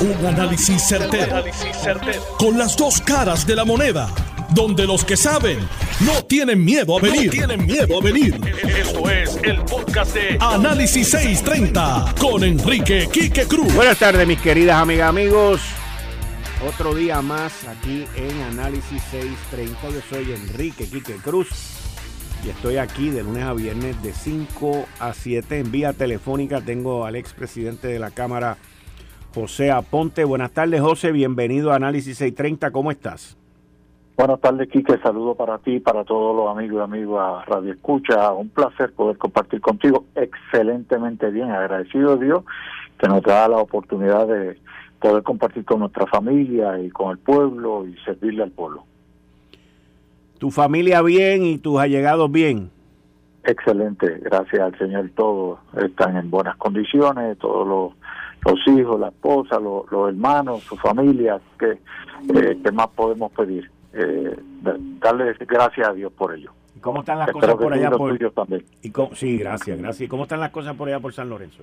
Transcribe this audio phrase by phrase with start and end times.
[0.00, 1.44] Un análisis certero,
[2.38, 4.08] Con las dos caras de la moneda.
[4.54, 5.58] Donde los que saben
[6.00, 7.30] no tienen miedo a venir.
[7.30, 8.40] tienen miedo a venir.
[8.78, 13.74] Esto es el podcast de Análisis 630 con Enrique Quique Cruz.
[13.74, 15.60] Buenas tardes, mis queridas amigas, amigos.
[16.66, 19.90] Otro día más aquí en Análisis 630.
[19.90, 21.48] Yo soy Enrique Quique Cruz
[22.44, 26.62] y estoy aquí de lunes a viernes de 5 a 7 en vía telefónica.
[26.62, 28.56] Tengo al expresidente de la Cámara,
[29.34, 30.24] José Aponte.
[30.24, 31.12] Buenas tardes, José.
[31.12, 32.70] Bienvenido a Análisis 630.
[32.70, 33.36] ¿Cómo estás?
[34.16, 34.98] Buenas tardes, Quique.
[34.98, 38.32] Saludo para ti, para todos los amigos y amigos a Radio Escucha.
[38.32, 40.04] Un placer poder compartir contigo.
[40.14, 41.50] Excelentemente bien.
[41.50, 42.44] Agradecido a Dios
[42.98, 44.58] que nos da la oportunidad de
[45.00, 48.84] poder compartir con nuestra familia y con el pueblo y servirle al pueblo.
[50.38, 52.70] ¿Tu familia bien y tus allegados bien?
[53.44, 55.10] Excelente, gracias al Señor.
[55.16, 57.92] Todos están en buenas condiciones, todos los,
[58.44, 61.78] los hijos, la esposa, los, hermanos, su familia, que,
[62.34, 63.70] eh, más podemos pedir?
[63.92, 64.36] Eh,
[65.00, 66.52] darle gracias a Dios por ello.
[66.76, 67.90] ¿Y cómo están las cosas por allá?
[67.90, 68.18] Por...
[68.32, 68.64] También.
[68.82, 70.00] ¿Y sí, gracias, gracias.
[70.02, 71.62] ¿Y cómo están las cosas por allá por San Lorenzo?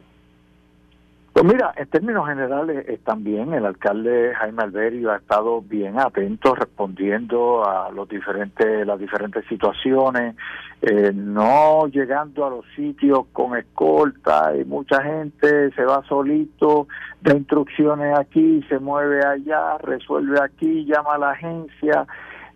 [1.37, 3.53] Pues mira, en términos generales están bien.
[3.53, 10.35] El alcalde Jaime Alberio ha estado bien atento, respondiendo a los diferentes, las diferentes situaciones,
[10.81, 16.87] eh, no llegando a los sitios con escolta y mucha gente se va solito,
[17.21, 22.07] da instrucciones aquí, se mueve allá, resuelve aquí, llama a la agencia.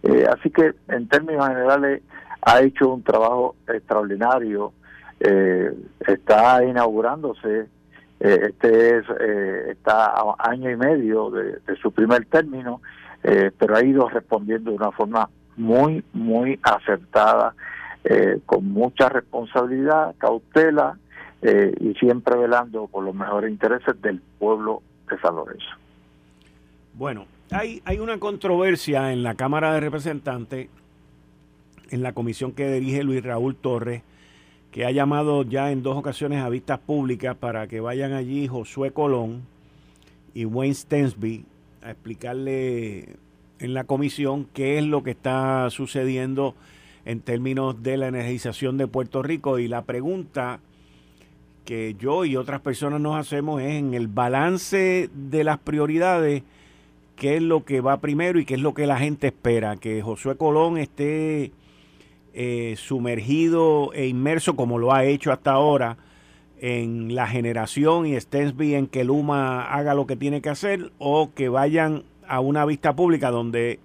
[0.02, 2.02] Eh, así que en términos generales
[2.42, 4.74] ha hecho un trabajo extraordinario.
[5.20, 5.72] Eh,
[6.08, 7.68] está inaugurándose eh,
[8.22, 12.82] este es, eh, está a año y medio de, su primer término,
[13.24, 17.54] eh, pero ha ido respondiendo de una forma muy, muy acertada,
[18.48, 20.98] con mucha responsabilidad, cautela
[21.44, 25.68] y siempre velando por los mejores intereses del pueblo de San Lorenzo.
[26.96, 30.70] Bueno, hay, hay una controversia en la Cámara de Representantes,
[31.92, 34.02] en la comisión que dirige Luis Raúl Torres,
[34.72, 38.92] que ha llamado ya en dos ocasiones a vistas públicas para que vayan allí Josué
[38.92, 39.42] Colón
[40.34, 41.46] y Wayne Stensby
[41.84, 43.18] a explicarle
[43.60, 46.56] en la comisión qué es lo que está sucediendo
[47.06, 49.60] en términos de la energización de Puerto Rico.
[49.60, 50.60] Y la pregunta
[51.66, 56.44] que yo y otras personas nos hacemos es en el balance de las prioridades,
[57.18, 59.76] qué es lo que va primero y qué es lo que la gente espera.
[59.76, 61.52] Que Josué Colón esté
[62.34, 65.97] eh, sumergido e inmerso como lo ha hecho hasta ahora
[66.62, 71.31] en la generación y Stensby en que Luma haga lo que tiene que hacer o
[71.36, 73.80] que vayan a una vista pública donde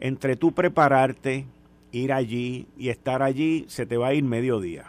[0.00, 1.44] entre tú prepararte,
[1.92, 4.86] ir allí y estar allí, se te va a ir mediodía.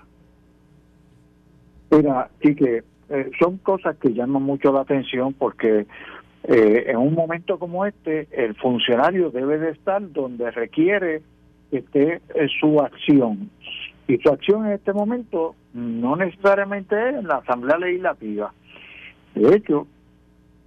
[1.92, 5.86] Mira, y que eh, son cosas que llaman mucho la atención porque
[6.44, 11.22] eh, en un momento como este el funcionario debe de estar donde requiere
[11.72, 12.22] esté
[12.60, 13.50] su acción.
[14.08, 18.54] Y su acción en este momento no necesariamente es en la Asamblea Legislativa.
[19.34, 19.88] De hecho,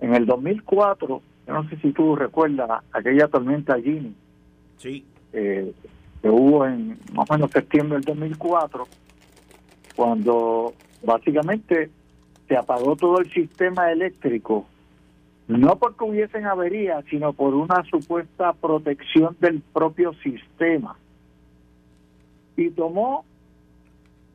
[0.01, 4.15] en el 2004, yo no sé si tú recuerdas aquella tormenta Gini,
[4.77, 5.05] sí.
[5.33, 5.73] Eh,
[6.21, 8.87] que hubo en más o menos septiembre del 2004,
[9.95, 11.91] cuando básicamente
[12.49, 14.67] se apagó todo el sistema eléctrico
[15.49, 20.97] no porque hubiesen averías, sino por una supuesta protección del propio sistema.
[22.55, 23.25] Y tomó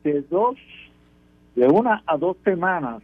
[0.02, 0.56] de dos,
[1.54, 3.00] de una a dos semanas,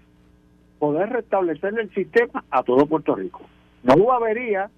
[0.80, 3.42] poder restablecer el sistema a todo Puerto Rico.
[3.84, 4.70] No hubo avería,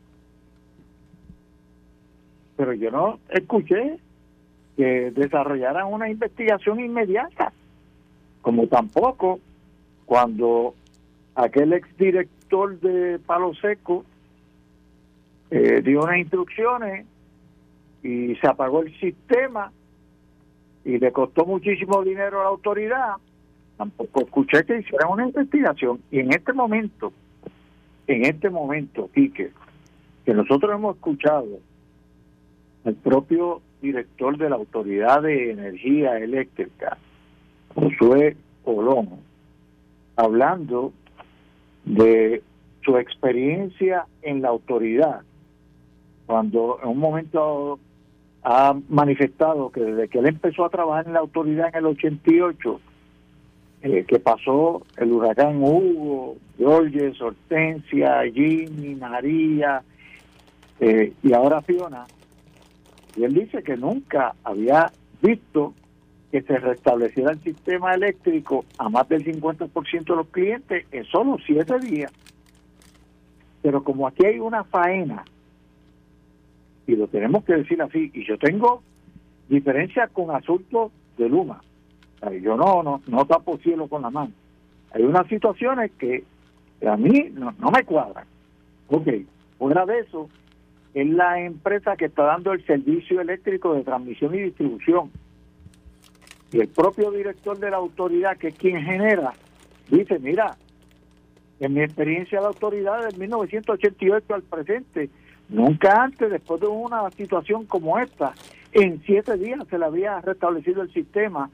[2.56, 3.98] pero yo no escuché
[4.76, 7.52] que desarrollaran una investigación inmediata,
[8.42, 9.40] como tampoco
[10.04, 10.74] cuando
[11.34, 14.04] aquel exdirector de Palo Seco
[15.50, 17.06] eh, dio unas instrucciones
[18.02, 19.72] y se apagó el sistema
[20.84, 23.14] y le costó muchísimo dinero a la autoridad.
[23.78, 26.00] Tampoco escuché que hicieran una investigación.
[26.10, 27.12] Y en este momento,
[28.06, 29.50] en este momento, Quique,
[30.26, 31.58] que nosotros hemos escuchado
[32.84, 36.98] al propio director de la Autoridad de Energía Eléctrica,
[37.74, 39.08] Josué Colón,
[40.16, 40.92] hablando
[41.92, 42.42] de
[42.84, 45.20] su experiencia en la autoridad,
[46.26, 47.78] cuando en un momento
[48.42, 52.80] ha manifestado que desde que él empezó a trabajar en la autoridad en el 88,
[53.82, 59.82] eh, que pasó el huracán Hugo, Georges, Hortensia, Jimmy, María
[60.80, 62.06] eh, y ahora Fiona,
[63.16, 64.90] y él dice que nunca había
[65.20, 65.74] visto
[66.32, 71.36] que se restableciera el sistema eléctrico a más del 50% de los clientes en solo
[71.44, 72.10] siete días.
[73.60, 75.24] Pero como aquí hay una faena,
[76.86, 78.82] y lo tenemos que decir así, y yo tengo
[79.50, 81.60] diferencia con asuntos de Luma.
[82.40, 84.32] yo no, no, no tapo cielo con la mano.
[84.94, 86.24] Hay unas situaciones que
[86.86, 88.24] a mí no, no me cuadran.
[88.88, 89.06] Ok,
[89.58, 90.30] fuera de eso,
[90.94, 95.10] es la empresa que está dando el servicio eléctrico de transmisión y distribución.
[96.52, 99.32] Y el propio director de la autoridad, que es quien genera,
[99.90, 100.56] dice, mira,
[101.60, 105.08] en mi experiencia de la autoridad del 1988 al presente,
[105.48, 108.34] nunca antes, después de una situación como esta,
[108.72, 111.50] en siete días se le había restablecido el sistema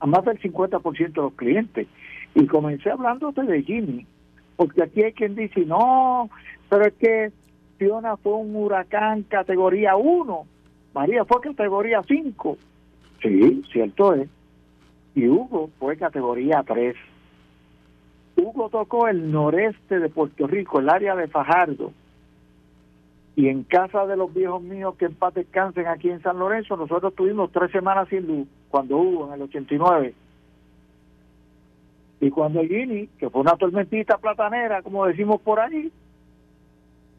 [0.00, 1.86] a más del 50% de los clientes.
[2.34, 4.06] Y comencé hablando de Jimmy,
[4.56, 6.30] porque aquí hay quien dice, no,
[6.68, 7.32] pero es que
[7.78, 10.46] Fiona fue un huracán categoría 1,
[10.94, 12.58] María fue categoría 5.
[13.22, 14.28] Sí, cierto es.
[15.14, 16.94] Y Hugo fue categoría 3.
[18.36, 21.92] Hugo tocó el noreste de Puerto Rico, el área de Fajardo.
[23.34, 26.76] Y en casa de los viejos míos que en paz descansen aquí en San Lorenzo,
[26.76, 30.14] nosotros tuvimos tres semanas sin luz, cuando hubo en el 89.
[32.20, 35.92] Y cuando Gini, que fue una tormentita platanera, como decimos por allí,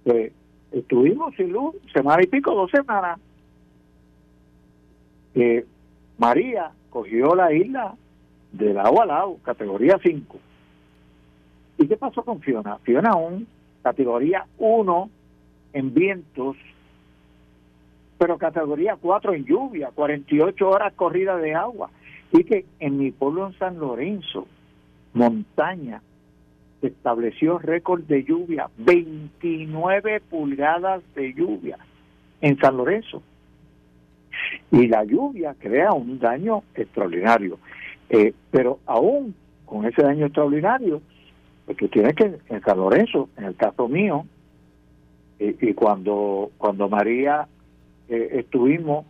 [0.04, 0.32] pues
[0.72, 3.20] estuvimos sin luz, semana y pico, dos semanas.
[5.36, 5.66] Eh,
[6.20, 7.96] María cogió la isla
[8.52, 10.38] del agua al lado, categoría 5.
[11.78, 12.78] ¿Y qué pasó con Fiona?
[12.80, 13.48] Fiona aún,
[13.82, 15.10] categoría 1
[15.74, 16.58] en vientos,
[18.18, 21.90] pero categoría 4 en lluvia, 48 horas corrida de agua.
[22.34, 24.46] Y que en mi pueblo en San Lorenzo,
[25.14, 26.02] montaña,
[26.82, 31.78] se estableció récord de lluvia, 29 pulgadas de lluvia
[32.42, 33.24] en San Lorenzo.
[34.72, 37.60] Y la lluvia crea un daño extraordinario.
[38.10, 39.36] Eh, pero aún
[39.66, 41.02] con ese daño extraordinario,
[41.66, 44.26] porque tiene que, en San Lorenzo, en el caso mío,
[45.40, 47.48] y cuando, cuando María
[48.10, 49.06] eh, estuvimos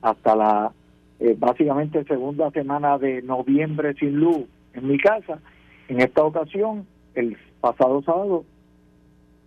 [0.00, 0.72] hasta la
[1.18, 4.44] eh, básicamente segunda semana de noviembre sin luz
[4.74, 5.40] en mi casa,
[5.88, 8.44] en esta ocasión el pasado sábado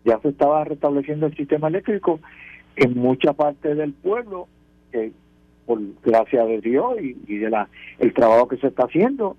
[0.03, 2.19] ya se estaba restableciendo el sistema eléctrico
[2.75, 4.47] en mucha parte del pueblo,
[4.91, 5.11] que
[5.65, 7.69] por gracia de Dios y, de la
[7.99, 9.37] el trabajo que se está haciendo,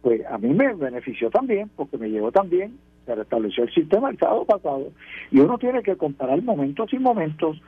[0.00, 4.18] pues a mí me benefició también, porque me llegó también, se restableció el sistema el
[4.18, 4.92] sábado pasado,
[5.30, 7.60] y uno tiene que comparar momentos y momentos,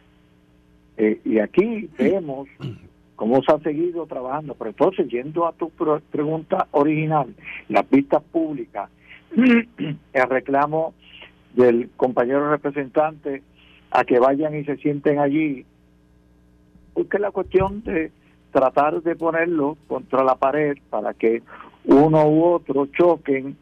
[0.97, 2.49] eh, y aquí vemos
[3.17, 5.71] cómo se ha seguido trabajando, pero entonces, yendo a tu
[6.11, 7.35] pregunta original,
[7.69, 8.89] las vistas públicas,
[9.37, 10.95] el reclamo
[11.53, 13.43] del compañero representante
[13.91, 15.67] a que vayan y se sienten allí,
[16.95, 18.13] porque la cuestión de
[18.53, 21.43] tratar de ponerlo contra la pared para que
[21.85, 23.57] uno u otro choquen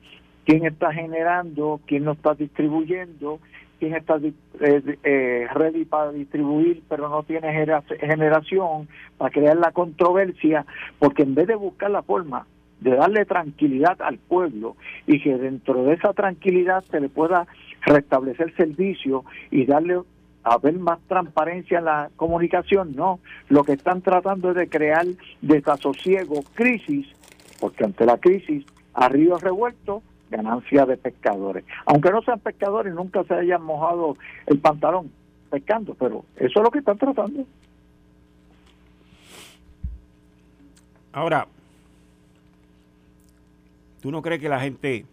[0.45, 3.39] quién está generando, quién no está distribuyendo,
[3.79, 8.89] quién está eh, eh, ready para distribuir pero no tiene generación,
[9.19, 10.65] para crear la controversia,
[10.99, 12.47] porque en vez de buscar la forma
[12.81, 14.77] de darle tranquilidad al pueblo
[15.07, 17.47] y que dentro de esa tranquilidad se le pueda
[17.83, 20.01] restablecer servicio y darle
[20.45, 23.21] a ver más transparencia en la comunicación, no.
[23.49, 25.07] Lo que están tratando es de crear
[25.41, 27.07] desasosiego, crisis,
[27.61, 28.65] porque ante la crisis,
[28.95, 31.65] a río revuelto, ganancia de pescadores.
[31.87, 35.11] Aunque no sean pescadores, nunca se hayan mojado el pantalón
[35.51, 37.45] pescando, pero eso es lo que están tratando.
[41.13, 41.49] Ahora,
[44.01, 45.05] ¿Tú no crees que la gente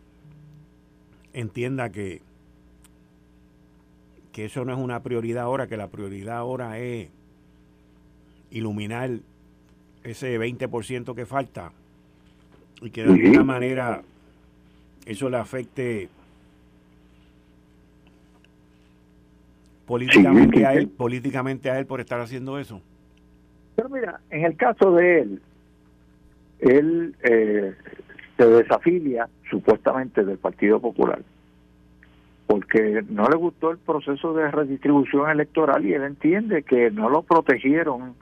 [1.33, 2.21] entienda que,
[4.35, 7.07] que eso no es una prioridad ahora, que la prioridad ahora es
[8.51, 9.09] iluminar
[10.03, 11.71] ese 20% que falta
[12.81, 14.01] y que de alguna manera
[15.05, 16.09] eso le afecte
[19.85, 22.81] políticamente a él, políticamente a él por estar haciendo eso?
[23.77, 25.41] Pero mira, en el caso de él,
[26.59, 27.73] él eh,
[28.35, 31.21] se desafilia supuestamente del Partido Popular
[32.47, 37.23] porque no le gustó el proceso de redistribución electoral y él entiende que no lo
[37.23, 38.13] protegieron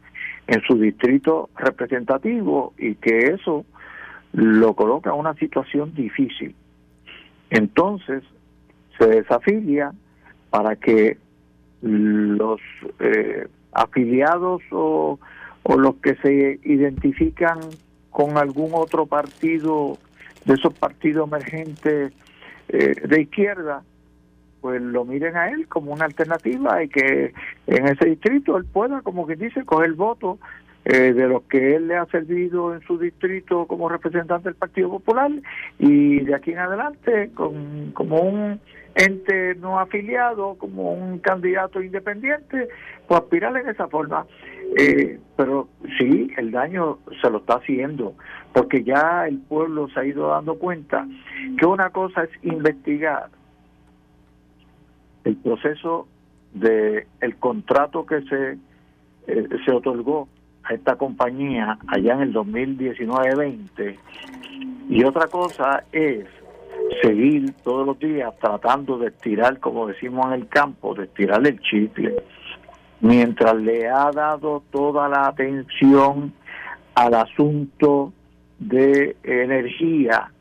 [0.48, 3.66] en su distrito representativo y que eso
[4.34, 6.56] lo coloca en una situación difícil.
[7.50, 8.24] Entonces
[8.98, 9.94] se desafilia
[10.50, 11.18] para que
[11.82, 12.62] los
[13.00, 15.20] eh, afiliados o,
[15.66, 17.60] los que se identifican
[18.12, 19.98] con algún otro partido
[20.46, 22.14] de esos partidos emergentes
[22.70, 23.84] eh, de izquierda,
[24.64, 27.34] pues lo miren a él como una alternativa y que
[27.68, 30.40] en ese distrito él pueda, como que dice, coger el voto
[30.86, 34.90] eh, de los que él le ha servido en su distrito como representante del Partido
[34.90, 35.32] Popular
[35.80, 38.62] y de aquí en adelante con, como un
[38.96, 42.70] ente no afiliado, como un candidato independiente,
[43.06, 44.26] pues aspirar en esa forma.
[44.78, 45.68] Eh, pero
[46.00, 48.16] sí, el daño se lo está haciendo,
[48.54, 51.06] porque ya el pueblo se ha ido dando cuenta
[51.60, 53.28] que una cosa es investigar
[55.24, 56.08] el proceso
[56.54, 58.58] de el contrato que se
[59.28, 60.28] eh, se otorgó
[60.64, 63.98] a esta compañía allá en el 2019-20
[64.90, 66.26] y otra cosa es
[67.02, 71.60] seguir todos los días tratando de estirar, como decimos en el campo, de estirar el
[71.62, 72.16] chicle,
[73.02, 76.34] mientras le ha dado toda la atención
[76.96, 78.14] al asunto
[78.60, 80.32] de energía,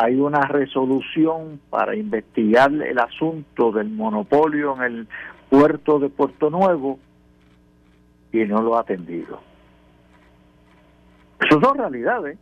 [0.00, 5.08] hay una resolución para investigar el asunto del monopolio en el
[5.50, 7.00] puerto de Puerto Nuevo
[8.32, 9.40] y no lo ha atendido.
[11.40, 12.38] Eso son realidades.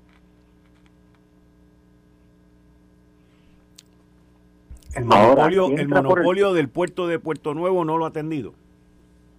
[4.95, 8.53] El monopolio, el monopolio del puerto de Puerto Nuevo no lo ha atendido.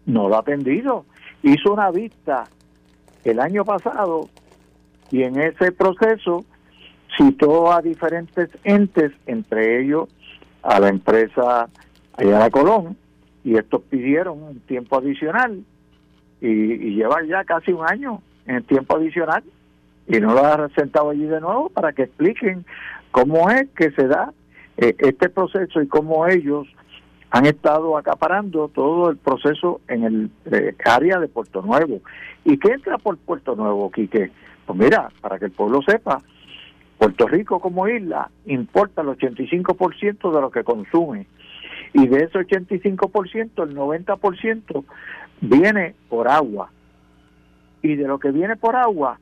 [0.08, 1.06] No lo ha atendido.
[1.44, 2.46] Hizo una vista
[3.24, 4.28] el año pasado
[5.12, 6.46] y en ese proceso
[7.18, 10.10] citó a diferentes entes, entre ellos
[10.64, 11.68] a la empresa
[12.16, 12.98] Ayala Colón,
[13.44, 15.64] y estos pidieron un tiempo adicional
[16.42, 19.44] y, y lleva ya casi un año en tiempo adicional
[20.08, 22.66] y no lo ha sentado allí de nuevo para que expliquen
[23.12, 24.34] cómo es que se da
[24.78, 26.68] eh, este proceso y cómo ellos
[27.30, 32.00] han estado acaparando todo el proceso en el eh, área de Puerto Nuevo.
[32.46, 34.32] ¿Y qué entra por Puerto Nuevo, Quique?
[34.66, 36.22] Pues mira, para que el pueblo sepa,
[36.98, 41.28] Puerto Rico como isla importa el 85% de lo que consume.
[41.94, 44.84] Y de ese 85%, el 90%
[45.42, 46.72] viene por agua.
[47.82, 49.20] Y de lo que viene por agua,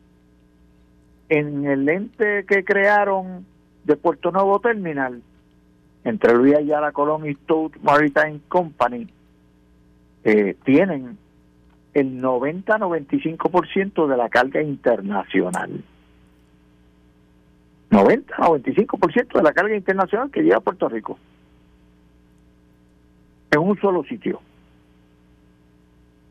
[1.30, 3.46] en el ente que crearon
[3.84, 5.22] de Puerto Nuevo Terminal,
[6.04, 9.08] entre Luis Ayala Colón y Stout Maritime Company,
[10.24, 11.18] eh, tienen
[11.94, 15.84] el 90-95% de la carga internacional.
[17.96, 21.18] 90-95% de la carga internacional que llega a Puerto Rico.
[23.52, 24.42] En un solo sitio.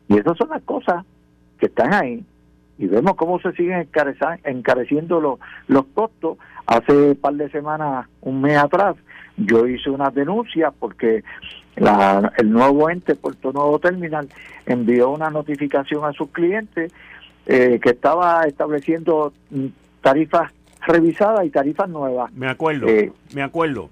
[0.07, 1.03] Y esas son las cosas
[1.59, 2.23] que están ahí.
[2.77, 3.87] Y vemos cómo se siguen
[4.43, 6.37] encareciendo los, los costos.
[6.67, 8.95] Hace un par de semanas, un mes atrás,
[9.37, 11.23] yo hice una denuncia porque
[11.75, 14.27] la, el nuevo ente, Puerto Nuevo Terminal,
[14.65, 16.91] envió una notificación a sus clientes
[17.45, 19.31] eh, que estaba estableciendo
[20.01, 20.51] tarifas
[20.85, 22.31] revisadas y tarifas nuevas.
[22.33, 23.89] Me acuerdo, eh, me acuerdo.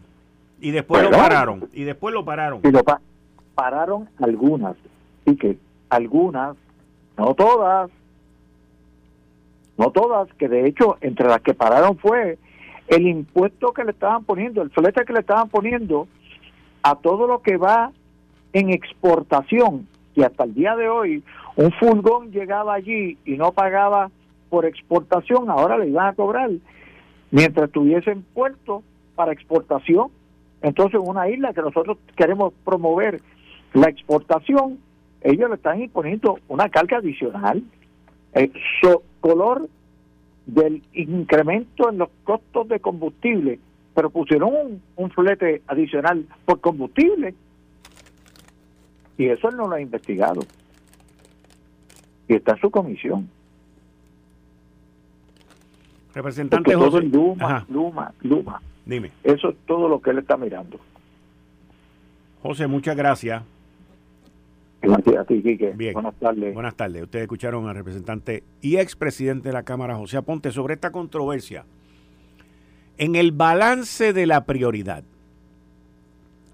[0.60, 1.68] Y después lo pararon.
[1.74, 2.62] Y después lo pararon.
[2.64, 2.84] Y lo
[3.56, 4.76] pararon algunas.
[5.26, 5.58] Y que
[5.90, 6.56] algunas,
[7.18, 7.90] no todas,
[9.78, 12.38] no todas, que de hecho entre las que pararon fue
[12.88, 16.08] el impuesto que le estaban poniendo, el flete que le estaban poniendo
[16.84, 17.92] a todo lo que va
[18.52, 21.24] en exportación, y hasta el día de hoy
[21.56, 24.12] un furgón llegaba allí y no pagaba
[24.50, 26.50] por exportación, ahora le iban a cobrar,
[27.34, 28.84] mientras tuviese en puerto
[29.16, 30.10] para exportación.
[30.62, 33.22] Entonces, una isla que nosotros queremos promover
[33.74, 34.78] la exportación,
[35.22, 37.64] ellos le están imponiendo una carga adicional.
[38.34, 38.54] El
[39.20, 39.68] color
[40.46, 43.60] del incremento en los costos de combustible,
[43.96, 47.34] pero pusieron un, flete adicional por combustible.
[49.18, 50.42] Y eso él no lo ha investigado.
[52.28, 53.28] Y está en su comisión.
[56.14, 57.02] Representante José.
[57.02, 58.62] Luma, Luma, Luma.
[58.86, 59.12] Dime.
[59.24, 60.80] Eso es todo lo que él está mirando.
[62.42, 63.44] José, muchas gracias.
[65.76, 65.94] Bien.
[65.94, 66.54] Buenas tardes.
[66.54, 67.04] Buenas tardes.
[67.04, 71.64] Ustedes escucharon al representante y expresidente de la Cámara, José Aponte, sobre esta controversia.
[72.98, 75.04] En el balance de la prioridad,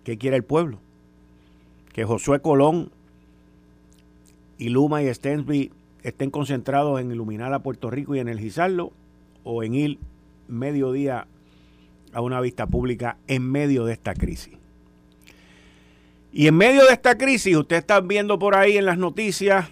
[0.04, 0.78] ¿qué quiere el pueblo?
[1.92, 2.92] Que Josué Colón
[4.60, 5.72] y Luma y Stensby
[6.04, 8.92] estén concentrados en iluminar a Puerto Rico y energizarlo
[9.50, 10.00] o en ir
[10.48, 11.28] mediodía
[12.14, 14.54] a una vista pública en medio de esta crisis.
[16.32, 19.68] Y en medio de esta crisis, ustedes están viendo por ahí en las noticias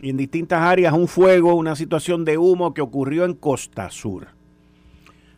[0.00, 4.26] y en distintas áreas un fuego, una situación de humo que ocurrió en Costa Sur.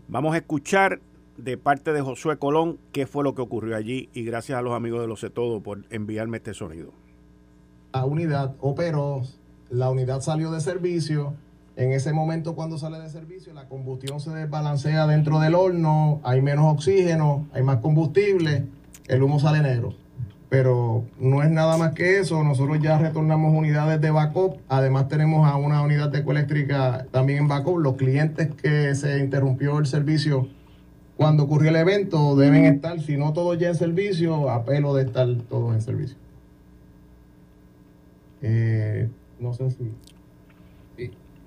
[0.09, 1.00] Vamos a escuchar
[1.37, 4.73] de parte de Josué Colón qué fue lo que ocurrió allí y gracias a los
[4.73, 6.93] amigos de Lo Sé Todo por enviarme este sonido.
[7.93, 9.23] La unidad operó,
[9.69, 11.35] la unidad salió de servicio.
[11.76, 16.40] En ese momento cuando sale de servicio la combustión se desbalancea dentro del horno, hay
[16.40, 18.66] menos oxígeno, hay más combustible,
[19.09, 19.95] el humo sale negro
[20.54, 22.45] pero no es nada más que eso.
[22.45, 24.59] Nosotros ya retornamos unidades de backup.
[24.69, 27.78] Además tenemos a una unidad de ecoeléctrica también en backup.
[27.78, 30.47] Los clientes que se interrumpió el servicio
[31.16, 35.26] cuando ocurrió el evento deben estar, si no todos ya en servicio, apelo de estar
[35.49, 36.16] todos en servicio.
[38.43, 39.09] Eh,
[39.40, 39.90] no sé si...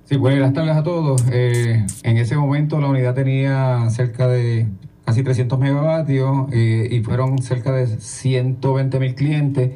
[0.08, 1.22] Sí, buenas tardes a todos.
[1.34, 4.66] Eh, en ese momento la unidad tenía cerca de
[5.04, 9.74] casi 300 megavatios eh, y fueron cerca de 120 mil clientes,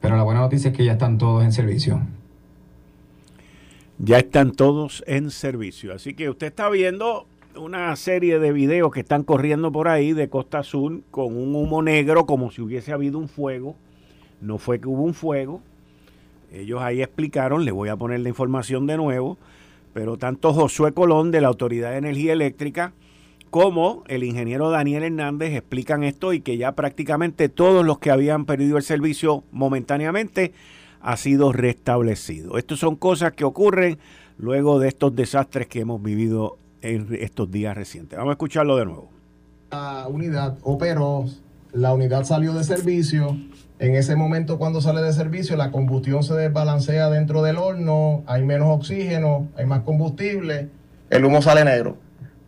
[0.00, 2.00] pero la buena noticia es que ya están todos en servicio.
[3.98, 5.92] Ya están todos en servicio.
[5.92, 10.28] Así que usted está viendo una serie de videos que están corriendo por ahí de
[10.28, 13.74] Costa Azul con un humo negro como si hubiese habido un fuego.
[14.40, 15.60] No fue que hubo un fuego.
[16.52, 19.38] Ellos ahí explicaron, le voy a poner la información de nuevo,
[19.92, 22.92] pero tanto Josué Colón de la Autoridad de Energía Eléctrica
[23.50, 28.44] como el ingeniero Daniel Hernández explican esto y que ya prácticamente todos los que habían
[28.44, 30.52] perdido el servicio momentáneamente
[31.00, 32.58] ha sido restablecido.
[32.58, 33.98] Estas son cosas que ocurren
[34.38, 38.18] luego de estos desastres que hemos vivido en estos días recientes.
[38.18, 39.10] Vamos a escucharlo de nuevo.
[39.70, 41.26] La unidad operó,
[41.72, 43.36] la unidad salió de servicio.
[43.78, 48.42] En ese momento cuando sale de servicio la combustión se desbalancea dentro del horno, hay
[48.42, 50.70] menos oxígeno, hay más combustible,
[51.10, 51.98] el humo sale negro.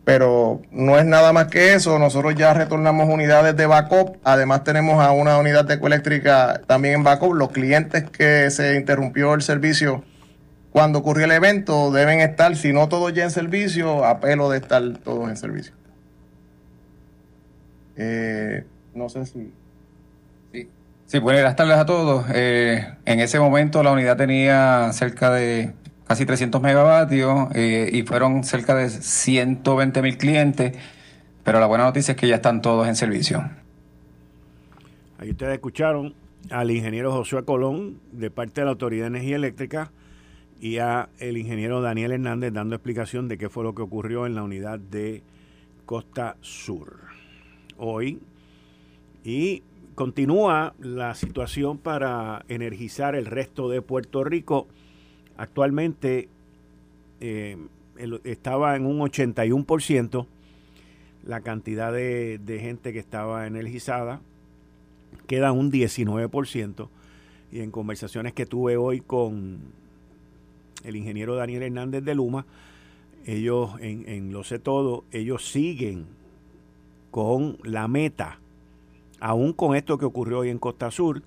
[0.05, 5.03] Pero no es nada más que eso, nosotros ya retornamos unidades de backup, además tenemos
[5.03, 10.03] a una unidad de ecoeléctrica también en backup, los clientes que se interrumpió el servicio
[10.71, 14.81] cuando ocurrió el evento deben estar, si no todos ya en servicio, apelo de estar
[14.99, 15.73] todos en servicio.
[17.97, 19.51] Eh, no sé si...
[21.09, 22.27] Sí, buenas tardes a todos.
[22.35, 25.73] Eh, en ese momento la unidad tenía cerca de
[26.05, 30.77] casi 300 megavatios eh, y fueron cerca de 120 mil clientes,
[31.43, 33.43] pero la buena noticia es que ya están todos en servicio.
[35.17, 36.13] Ahí ustedes escucharon
[36.51, 39.91] al ingeniero Josué Colón de parte de la Autoridad de Energía Eléctrica
[40.61, 44.35] y a el ingeniero Daniel Hernández dando explicación de qué fue lo que ocurrió en
[44.35, 45.23] la unidad de
[45.87, 46.99] Costa Sur
[47.79, 48.19] hoy.
[49.23, 49.63] Y
[49.99, 54.65] continúa la situación para energizar el resto de Puerto Rico.
[55.35, 56.29] Actualmente
[57.19, 57.57] eh,
[58.23, 60.25] estaba en un 81%
[61.25, 64.21] la cantidad de, gente que estaba energizada.
[65.27, 66.87] Queda un 19%.
[67.51, 69.59] Y en conversaciones que tuve hoy con
[70.85, 72.45] el ingeniero Daniel Hernández de Luma,
[73.25, 76.05] ellos en Lo sé todo, ellos siguen
[77.11, 78.39] con la meta,
[79.19, 81.23] aún con esto que ocurrió hoy en Costa Sur,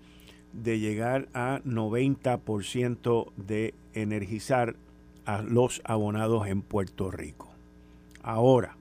[0.52, 4.76] de llegar a 90% de energizar
[5.24, 7.48] a los abonados en Puerto Rico.
[8.22, 8.76] Ahora,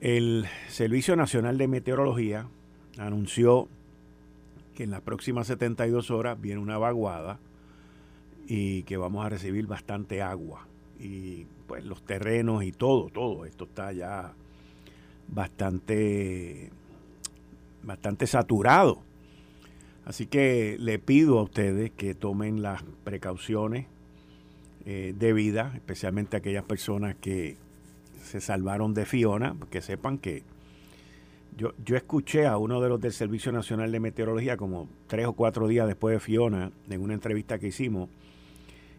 [0.00, 2.46] el Servicio Nacional de Meteorología
[2.98, 3.68] anunció
[4.74, 7.38] que en las próximas 72 horas viene una vaguada
[8.46, 10.66] y que vamos a recibir bastante agua.
[10.98, 14.32] Y pues los terrenos y todo, todo esto está ya
[15.28, 16.70] bastante,
[17.90, 19.02] bastante saturado.
[20.04, 23.86] Así que le pido a ustedes que tomen las precauciones
[24.86, 27.56] eh, debidas, especialmente aquellas personas que
[28.22, 30.44] se salvaron de Fiona, que sepan que
[31.56, 35.32] yo, yo escuché a uno de los del Servicio Nacional de Meteorología como tres o
[35.32, 38.08] cuatro días después de Fiona, en una entrevista que hicimos,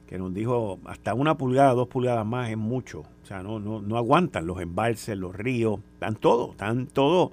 [0.06, 3.06] que nos dijo hasta una pulgada, dos pulgadas más es mucho.
[3.24, 7.32] O sea, no, no, no aguantan los embalses, los ríos, están todo, están todo.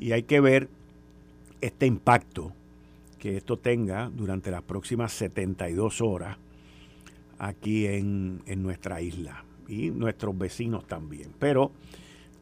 [0.00, 0.68] Y hay que ver
[1.60, 2.52] este impacto
[3.18, 6.38] que esto tenga durante las próximas 72 horas
[7.38, 11.32] aquí en, nuestra isla y nuestros vecinos también.
[11.38, 11.72] Pero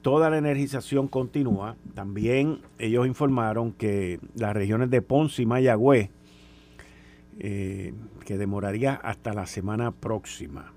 [0.02, 1.76] toda la energización continúa.
[1.94, 6.10] También ellos informaron que las regiones de Ponce y Mayagüez
[7.38, 7.92] eh,
[8.24, 10.72] que demoraría hasta la semana próxima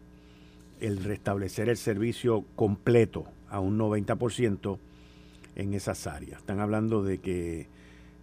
[0.81, 4.77] el restablecer el servicio completo a un 90%
[5.60, 6.39] en esas áreas.
[6.39, 7.67] Están hablando de que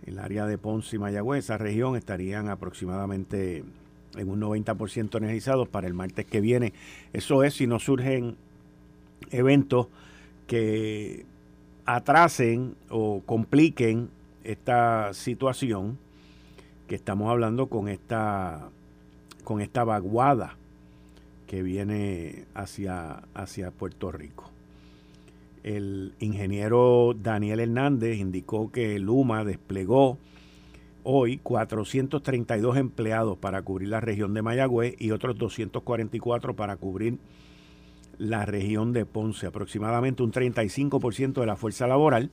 [0.07, 3.63] el área de Ponce y Mayagüez, esa región, estarían aproximadamente
[4.17, 6.73] en un 90% energizados para el martes que viene.
[7.13, 8.37] Eso es si no surgen
[9.31, 9.89] eventos
[10.47, 11.27] que
[11.85, 14.09] atrasen o compliquen
[14.43, 15.99] esta situación
[16.89, 18.71] que estamos hablando con esta,
[19.45, 20.57] con esta vaguada
[21.47, 24.56] que viene hacia, hacia Puerto Rico.
[25.67, 30.17] El ingeniero Daniel Hernández indicó que Luma desplegó
[31.03, 37.19] hoy 432 empleados para cubrir la región de Mayagüez y otros 244 para cubrir
[38.17, 42.31] la región de Ponce, aproximadamente un 35% de la fuerza laboral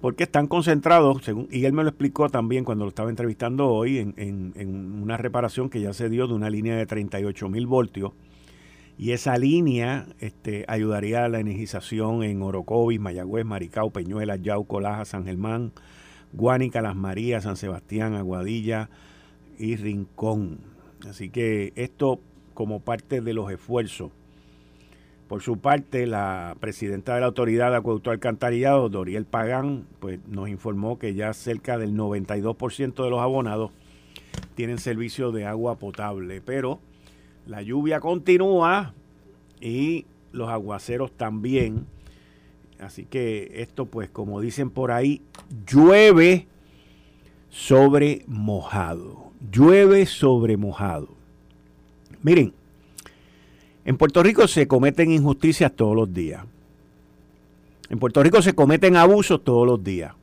[0.00, 3.98] porque están concentrados, según, y él me lo explicó también cuando lo estaba entrevistando hoy,
[3.98, 8.12] en, una reparación que ya se dio de una línea de 38 mil voltios
[8.98, 15.04] Y esa línea este, ayudaría a la energización en Orocovis, Mayagüez, Maricao, Peñuela, Yauco, Laja,
[15.04, 15.72] San Germán,
[16.32, 18.90] Guánica, Las Marías, San Sebastián, Aguadilla
[19.58, 20.58] y Rincón.
[21.08, 22.20] Así que esto
[22.54, 24.10] como parte de los esfuerzos.
[25.28, 30.48] Por su parte, la presidenta de la Autoridad de Acueducto Alcantarillado, Doriel Pagán, pues nos
[30.48, 33.70] informó que ya cerca del 92% de los abonados
[34.56, 36.80] tienen servicio de agua potable, pero
[37.50, 38.94] la lluvia continúa
[39.60, 41.84] y los aguaceros también.
[42.78, 45.20] Así que esto, pues, como dicen por ahí,
[45.66, 46.46] llueve
[47.48, 49.32] sobre mojado.
[49.50, 51.08] Llueve sobre mojado.
[52.22, 52.54] Miren,
[53.84, 56.44] en Puerto Rico se cometen injusticias todos los días.
[57.88, 60.14] En Puerto Rico se cometen abusos todos los días.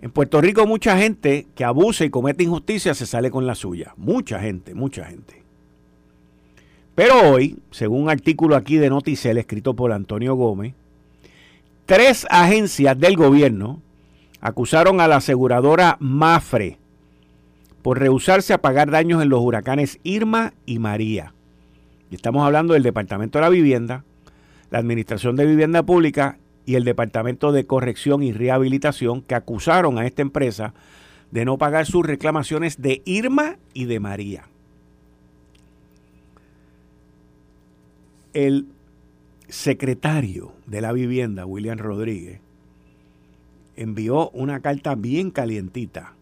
[0.00, 3.94] En Puerto Rico mucha gente que abusa y comete injusticia se sale con la suya.
[3.96, 5.42] Mucha gente, mucha gente.
[6.94, 10.74] Pero hoy, según un artículo aquí de Noticel escrito por Antonio Gómez,
[11.86, 13.80] tres agencias del gobierno
[14.40, 16.78] acusaron a la aseguradora Mafre
[17.82, 21.34] por rehusarse a pagar daños en los huracanes Irma y María.
[22.10, 24.04] Y estamos hablando del Departamento de la Vivienda,
[24.70, 30.04] la Administración de Vivienda Pública y el Departamento de Corrección y Rehabilitación que acusaron a
[30.04, 30.74] esta empresa
[31.30, 34.44] de no pagar sus reclamaciones de Irma y de María.
[38.34, 38.66] El
[39.48, 42.42] secretario de la vivienda, William Rodríguez,
[43.74, 46.16] envió una carta bien calientita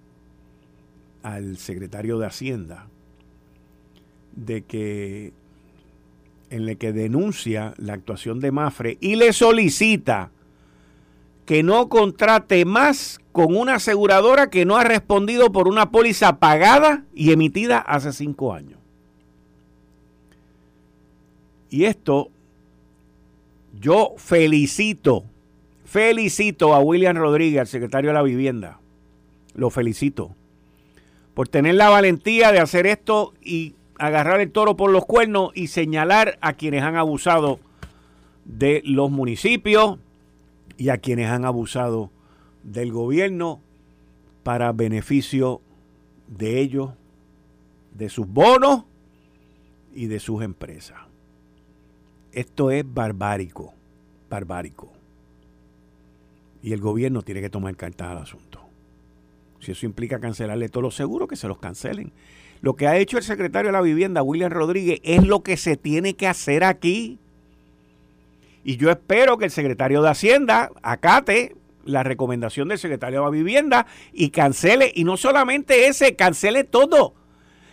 [1.25, 2.87] al secretario de Hacienda
[4.37, 5.33] de que
[6.51, 10.31] en la que denuncia la actuación de Mafre y le solicita
[11.47, 17.05] que no contrate más con una aseguradora que no ha respondido por una póliza pagada
[17.15, 18.79] y emitida hace cinco años.
[21.71, 22.31] Y esto,
[23.81, 25.25] yo felicito,
[25.85, 28.81] felicito a William Rodríguez, secretario de la Vivienda.
[29.55, 30.35] Lo felicito
[31.35, 35.67] por tener la valentía de hacer esto y agarrar el toro por los cuernos y
[35.67, 37.61] señalar a quienes han abusado
[38.47, 39.99] de los municipios,
[40.77, 42.11] y a quienes han abusado
[42.63, 43.61] del gobierno
[44.43, 45.61] para beneficio
[46.29, 46.91] de ellos,
[47.95, 48.85] de sus bonos
[49.95, 50.99] y de sus empresas.
[52.33, 53.73] Esto es barbárico,
[54.29, 54.93] barbárico.
[56.63, 58.61] Y el gobierno tiene que tomar cartas al asunto.
[59.61, 62.13] Si eso implica cancelarle todos los seguros, que se los cancelen.
[62.61, 65.77] Lo que ha hecho el secretario de la vivienda, William Rodríguez, es lo que se
[65.77, 67.19] tiene que hacer aquí.
[68.69, 73.87] Y yo espero que el secretario de Hacienda acate la recomendación del secretario de Vivienda
[74.13, 77.15] y cancele, y no solamente ese, cancele todo.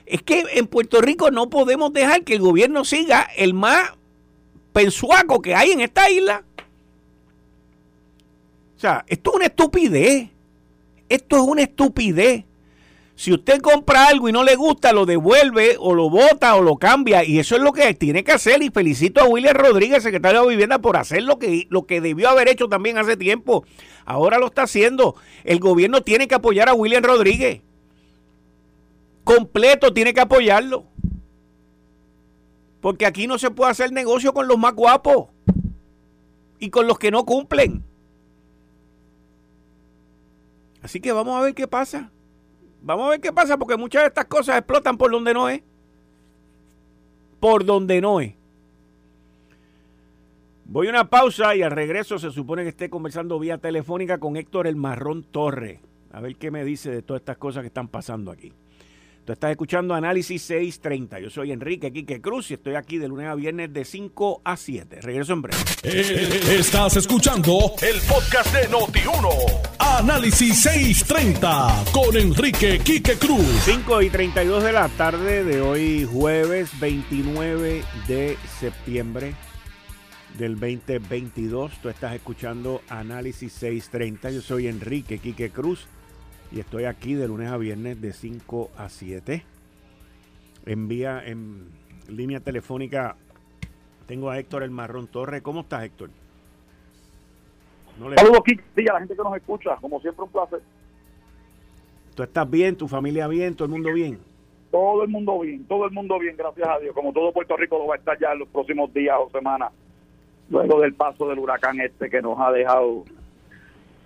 [0.06, 3.90] Es que en Puerto Rico no podemos dejar que el gobierno siga el más
[4.72, 6.44] pensuaco que hay en esta isla.
[8.78, 10.30] O sea, esto es una estupidez.
[11.10, 12.46] Esto es una estupidez.
[13.24, 16.76] Si usted compra algo y no le gusta, lo devuelve o lo bota o lo
[16.76, 17.24] cambia.
[17.24, 18.62] Y eso es lo que tiene que hacer.
[18.62, 22.28] Y felicito a William Rodríguez, secretario de Vivienda, por hacer lo que, lo que debió
[22.28, 23.64] haber hecho también hace tiempo.
[24.04, 25.16] Ahora lo está haciendo.
[25.46, 27.62] El gobierno tiene que apoyar a William Rodríguez.
[29.24, 30.84] Completo tiene que apoyarlo.
[32.82, 35.30] Porque aquí no se puede hacer negocio con los más guapos
[36.60, 37.86] y con los que no cumplen.
[40.82, 42.12] Así que vamos a ver qué pasa.
[42.84, 45.62] Vamos a ver qué pasa porque muchas de estas cosas explotan por donde no es.
[47.40, 48.36] Por donde no es.
[50.66, 54.36] Voy a una pausa y al regreso se supone que esté conversando vía telefónica con
[54.36, 55.80] Héctor El Marrón Torre.
[56.12, 58.52] A ver qué me dice de todas estas cosas que están pasando aquí.
[59.26, 61.22] Tú estás escuchando Análisis 630.
[61.22, 64.58] Yo soy Enrique Quique Cruz y estoy aquí de lunes a viernes de 5 a
[64.58, 65.00] 7.
[65.00, 65.58] Regreso en breve.
[65.84, 69.30] Eh, estás escuchando el podcast de Noti1.
[69.80, 73.46] Análisis 630 con Enrique Quique Cruz.
[73.64, 79.36] 5 y 32 de la tarde de hoy, jueves 29 de septiembre
[80.38, 81.72] del 2022.
[81.82, 84.32] Tú estás escuchando Análisis 630.
[84.32, 85.88] Yo soy Enrique Quique Cruz
[86.54, 89.44] y estoy aquí de lunes a viernes de 5 a 7.
[90.66, 91.68] Envía en
[92.08, 93.16] línea telefónica,
[94.06, 95.42] tengo a Héctor El Marrón Torre.
[95.42, 96.12] ¿Cómo estás, Héctor?
[98.16, 99.76] Saludos, Kiki, a la gente que nos escucha.
[99.78, 100.62] Como siempre, un placer.
[102.16, 102.76] ¿Tú estás bien?
[102.76, 103.56] ¿Tu familia bien?
[103.56, 104.20] ¿Todo el mundo bien?
[104.70, 106.96] Todo el mundo bien, todo el mundo bien, gracias a Dios.
[106.96, 109.72] Como todo Puerto Rico lo va a estar ya en los próximos días o semanas,
[110.50, 113.06] luego del paso del huracán este que nos ha dejado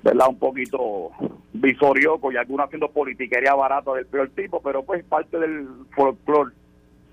[0.04, 0.28] ¿verdad?
[0.30, 1.12] Un poquito
[1.54, 6.54] visorioco y algunos haciendo politiquería barata del peor tipo, pero pues parte del folclore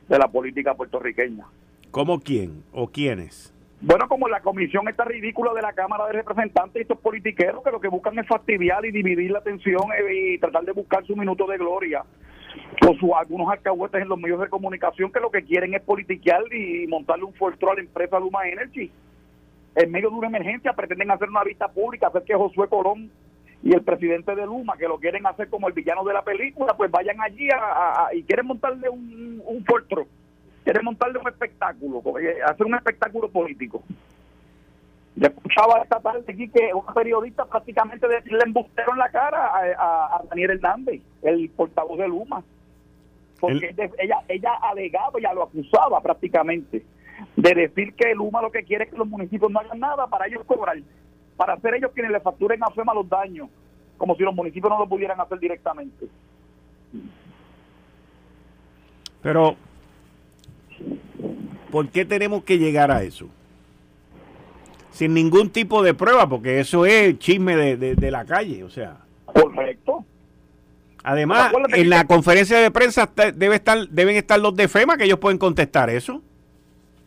[0.09, 1.47] de la política puertorriqueña.
[1.91, 3.53] ¿Cómo quién o quiénes?
[3.81, 7.71] Bueno, como la comisión está ridícula de la Cámara de Representantes y estos politiqueros que
[7.71, 11.15] lo que buscan es fastidiar y dividir la atención eh, y tratar de buscar su
[11.15, 12.03] minuto de gloria
[12.81, 16.43] con sus algunos alcahuetes en los medios de comunicación que lo que quieren es politiquear
[16.53, 18.91] y montarle un fortro a la empresa Luma Energy.
[19.75, 23.11] En medio de una emergencia pretenden hacer una vista pública, hacer que Josué Colón
[23.63, 26.77] y el presidente de Luma, que lo quieren hacer como el villano de la película,
[26.77, 27.49] pues vayan allí
[28.13, 30.07] y quieren montarle un, un fortro,
[30.63, 32.03] quieren montarle un espectáculo,
[32.47, 33.83] hacer un espectáculo político.
[35.17, 40.23] Yo escuchaba esta tarde aquí que un periodista prácticamente le embustero en la cara a,
[40.29, 42.43] Daniel Hernández, el portavoz de Luma.
[43.41, 46.83] Porque ella, ella alegaba, ya lo acusaba prácticamente,
[47.37, 50.27] de decir que Luma lo que quiere es que los municipios no hagan nada para
[50.27, 50.79] ellos cobrar,
[51.37, 53.49] para hacer ellos quienes le facturen a FEMA los daños,
[53.97, 56.07] como si los municipios no lo pudieran hacer directamente.
[59.23, 59.57] Pero,
[61.71, 63.29] ¿por qué tenemos que llegar a eso?
[64.95, 68.99] sin ningún tipo de prueba, porque eso es chisme de, la calle, o sea.
[69.25, 70.05] Correcto.
[71.03, 75.19] Además, en la conferencia de prensa debe estar, deben estar los de FEMA que ellos
[75.19, 76.23] pueden contestar eso.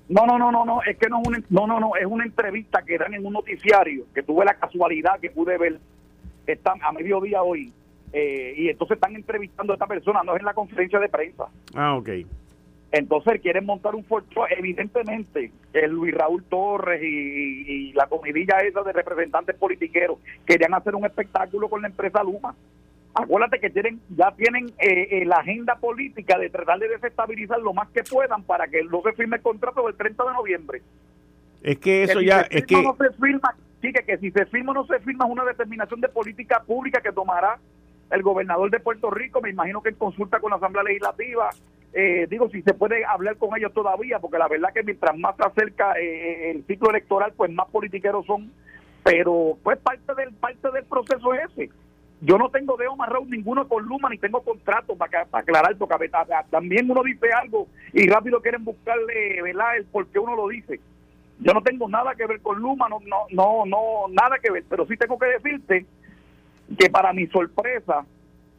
[0.09, 2.23] No, no, no, no, no, es que no es una, no, no, no, es una
[2.23, 5.79] entrevista que dan en un noticiario que tuve la casualidad que pude ver
[6.45, 7.73] están a mediodía hoy
[8.13, 11.45] eh, y entonces están entrevistando a esta persona, no es en la conferencia de prensa.
[11.75, 12.09] Ah, ok.
[12.91, 18.93] Entonces quieren montar un fuerte, evidentemente, el Luis Raúl Torres y, la comidilla esa de
[18.93, 22.55] representantes politiqueros querían hacer un espectáculo con la empresa Luma.
[23.19, 27.73] Acuérdate que tienen ya tienen eh, eh, la agenda política de tratar de desestabilizar lo
[27.73, 30.81] más que puedan para que no se firme el contrato del 30 de noviembre.
[31.63, 34.75] Es que eso ya es que no se firma, sí, que, si se firma o
[34.75, 37.57] no se firma es una determinación de política pública que tomará
[38.11, 41.49] el gobernador de Puerto Rico, me imagino que en consulta con la Asamblea Legislativa,
[41.93, 45.35] eh, digo, si se puede hablar con ellos todavía, porque la verdad que mientras más
[45.37, 48.51] se acerca eh, el ciclo electoral, pues más politiqueros son,
[49.03, 51.71] pero pues parte del parte del proceso es ese.
[52.21, 56.09] Yo no tengo de amarrado ninguno con Luma ni tengo contrato para, aclarar, porque
[56.49, 60.79] también uno dice algo y rápido quieren buscarle, ¿verdad?, el por qué uno lo dice.
[61.39, 64.63] Yo no tengo nada que ver con Luma, no, no, no, no, nada que ver,
[64.67, 65.85] pero sí tengo que decirte
[66.77, 68.03] que para mi sorpresa,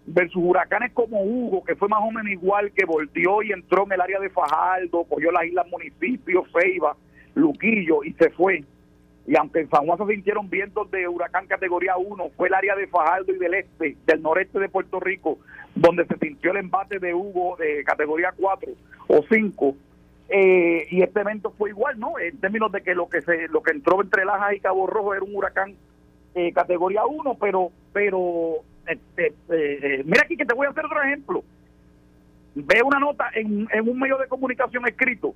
[0.08, 3.92] versus huracanes como Hugo, que fue más o menos igual, que volteó y entró en
[3.92, 6.96] el área de Fajardo, cogió las islas municipios, Ceiba,
[7.34, 8.64] Luquillo y se fue.
[9.28, 12.74] Y aunque en San Juan se sintieron vientos de huracán categoría 1, fue el área
[12.74, 15.38] de Fajardo y del este, del noreste de Puerto Rico,
[15.74, 18.72] donde se sintió el embate de Hugo de categoría 4
[19.08, 19.76] o 5.
[20.30, 22.18] Eh, y este evento fue igual, ¿no?
[22.18, 25.12] En términos de que lo que se lo que entró entre Lajas y Cabo Rojo
[25.12, 25.74] era un huracán
[26.34, 31.02] eh, categoría 1, pero, pero este, eh, mira aquí que te voy a hacer otro
[31.02, 31.44] ejemplo.
[32.54, 35.34] Ve una nota en, un medio de comunicación escrito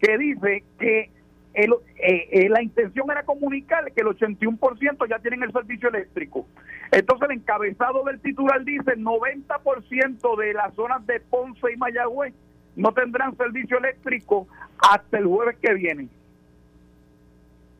[0.00, 1.10] que dice que
[1.54, 6.46] el, eh, eh, la intención era comunicar que el 81% ya tienen el servicio eléctrico.
[6.92, 12.34] Entonces el encabezado del titular dice 90% de las zonas de Ponce y Mayagüez
[12.76, 14.46] no tendrán servicio eléctrico
[14.78, 16.08] hasta el jueves que viene.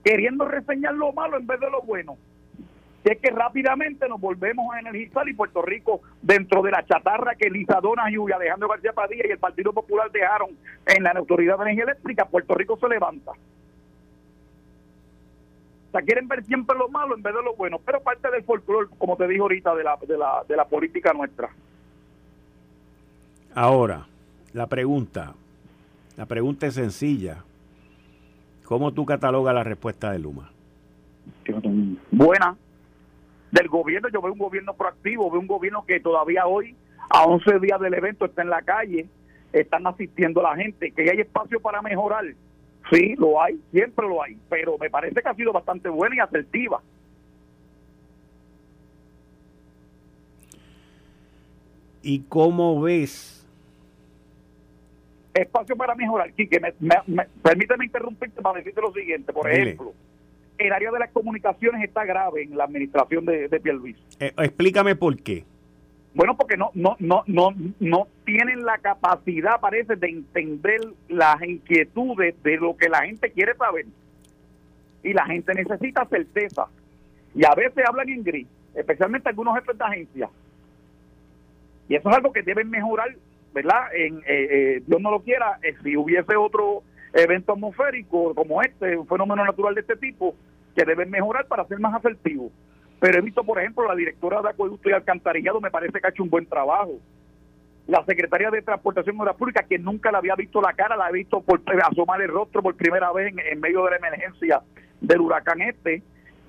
[0.04, 2.16] Queriendo reseñar lo malo en vez de lo bueno
[3.04, 7.48] es que rápidamente nos volvemos a energizar y Puerto Rico, dentro de la chatarra que
[7.48, 10.50] Lisa Donahue y Alejandro García Padilla y el Partido Popular dejaron
[10.86, 13.32] en la Autoridad de Energía Eléctrica, Puerto Rico se levanta.
[15.90, 18.44] O sea, quieren ver siempre lo malo en vez de lo bueno, pero parte del
[18.44, 21.50] folclore, como te dije ahorita, de la, de la, de la política nuestra.
[23.56, 24.06] Ahora,
[24.52, 25.34] la pregunta,
[26.16, 27.42] la pregunta es sencilla.
[28.64, 30.52] ¿Cómo tú catalogas la respuesta de Luma?
[32.12, 32.56] Buena,
[33.50, 36.76] del gobierno, yo veo un gobierno proactivo, veo un gobierno que todavía hoy,
[37.08, 39.08] a 11 días del evento, está en la calle,
[39.52, 42.26] están asistiendo a la gente, que hay espacio para mejorar.
[42.90, 46.18] Sí, lo hay, siempre lo hay, pero me parece que ha sido bastante buena y
[46.18, 46.82] asertiva.
[52.02, 53.46] ¿Y cómo ves?
[55.34, 56.96] Espacio para mejorar, Quique, me,
[57.42, 59.94] permíteme interrumpirte para decirte lo siguiente, por ejemplo
[60.60, 64.00] el área de las comunicaciones está grave en la administración de, de Pierluisi.
[64.18, 65.44] Eh, explícame por qué.
[66.14, 72.34] Bueno, porque no, no, no, no, no tienen la capacidad, parece, de entender las inquietudes
[72.42, 73.86] de lo que la gente quiere saber.
[75.02, 76.66] Y la gente necesita certeza.
[77.34, 80.30] Y a veces hablan en gris, especialmente algunos jefes de agencia.
[81.88, 83.14] Y eso es algo que deben mejorar,
[83.54, 83.94] ¿verdad?
[83.94, 89.06] En, eh, eh, Dios no lo quiera, si hubiese otro evento atmosférico como este, un
[89.06, 90.34] fenómeno natural de este tipo,
[90.74, 92.52] que deben mejorar para ser más asertivos.
[93.00, 96.10] Pero he visto, por ejemplo, la directora de Acueducto y Alcantarillado me parece que ha
[96.10, 97.00] hecho un buen trabajo.
[97.86, 101.06] la secretaria de Transportación y Obras Públicas, que nunca la había visto la cara, la
[101.06, 104.60] ha visto por asomar el rostro por primera vez en, medio de la emergencia
[105.00, 106.02] del huracán este.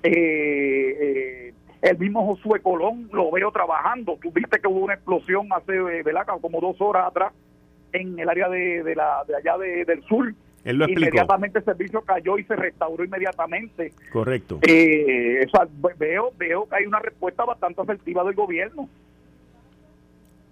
[0.04, 4.18] Eh, eh, el mismo Josué Colón lo veo trabajando.
[4.22, 6.26] Tú viste que hubo una explosión hace, eh, ¿verdad?
[6.40, 7.32] Como dos horas atrás
[7.92, 10.32] en el área de, la, de allá del sur.
[10.64, 13.92] Él lo inmediatamente el servicio cayó y se restauró inmediatamente.
[14.12, 14.60] Correcto.
[14.62, 15.46] Eh,
[15.98, 18.88] veo, veo que hay una respuesta bastante asertiva del gobierno.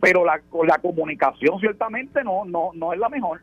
[0.00, 3.40] Pero la, la comunicación ciertamente no, no, no es la mejor.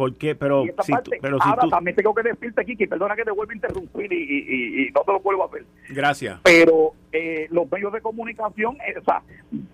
[0.00, 0.34] ¿Por qué?
[0.34, 4.10] Pero, si pero ahora también tengo que decirte, Kiki, perdona que te vuelva a interrumpir
[4.10, 5.66] y, no te lo vuelvo a hacer.
[5.90, 6.40] Gracias.
[6.42, 9.22] Pero eh, los medios de comunicación, eh, o sea,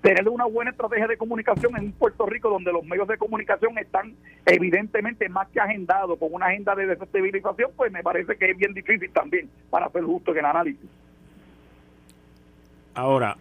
[0.00, 4.14] tener una buena estrategia de comunicación en Puerto Rico donde los medios de comunicación están
[4.46, 8.72] evidentemente más que agendados con una agenda de desestabilización, pues me parece que es bien
[8.72, 10.88] difícil también para ser justo en el análisis.
[12.94, 13.36] Ahora,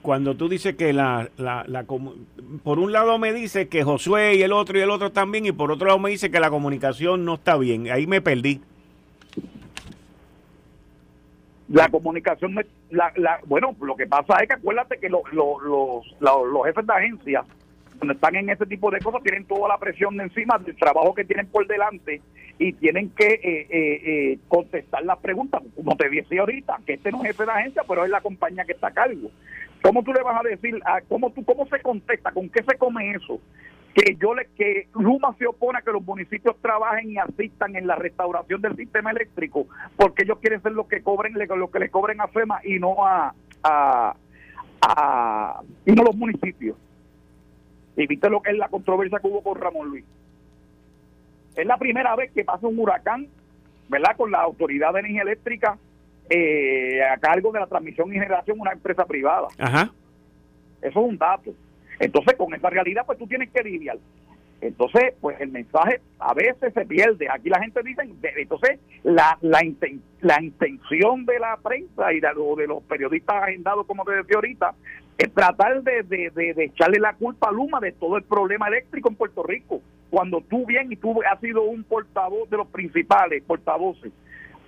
[0.00, 4.42] cuando tú dices que la, la, la, por un lado me dice que Josué y
[4.42, 7.24] el otro y el otro también y por otro lado me dice que la comunicación
[7.24, 7.90] no está bien.
[7.90, 8.60] Ahí me perdí.
[11.74, 12.54] La comunicación,
[12.90, 17.44] la, la, bueno, lo que pasa es que acuérdate que los, los jefes de agencia,
[17.98, 21.12] cuando están en ese tipo de cosas, tienen toda la presión de encima del trabajo
[21.12, 22.22] que tienen por delante
[22.60, 25.62] y tienen que eh, eh, eh, contestar las preguntas.
[25.74, 28.64] Como te decía ahorita, que este no es jefe de agencia, pero es la compañía
[28.64, 29.32] que está a cargo.
[29.84, 32.78] ¿Cómo tú le vas a decir, a, cómo, tú, cómo se contesta, con qué se
[32.78, 33.38] come eso?
[33.92, 37.86] Que yo le, que Luma se opone a que los municipios trabajen y asistan en
[37.86, 39.66] la restauración del sistema eléctrico,
[39.96, 43.04] porque ellos quieren ser los que cobren, lo que le cobren a FEMA y no
[43.04, 46.78] a, a, y no los municipios.
[47.98, 50.06] Y viste lo que es la controversia que hubo con Ramón Luis.
[51.56, 53.28] Es la primera vez que pasa un huracán,
[53.90, 54.16] ¿verdad?
[54.16, 55.76] Con la Autoridad de Energía Eléctrica
[56.30, 59.48] eh, a cargo de la transmisión y generación una empresa privada.
[59.58, 59.92] Ajá.
[60.80, 61.52] Eso es un dato.
[61.98, 63.98] Entonces, con esa realidad, pues tú tienes que lidiar.
[64.60, 67.28] Entonces, pues el mensaje a veces se pierde.
[67.30, 68.02] Aquí la gente dice,
[68.36, 69.60] entonces, la, la,
[70.22, 74.74] la intención de la prensa y de, de, los periodistas agendados, como te decía ahorita,
[75.18, 79.10] es tratar de, de, de, echarle la culpa a Luma de todo el problema eléctrico
[79.10, 79.82] en Puerto Rico.
[80.08, 84.12] Cuando tú bien y tú has sido un portavoz de los principales portavoces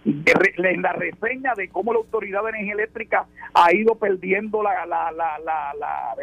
[0.07, 5.11] en la reseña de cómo la Autoridad de Energía Eléctrica ha ido perdiendo la, la,
[5.11, 5.75] la, la,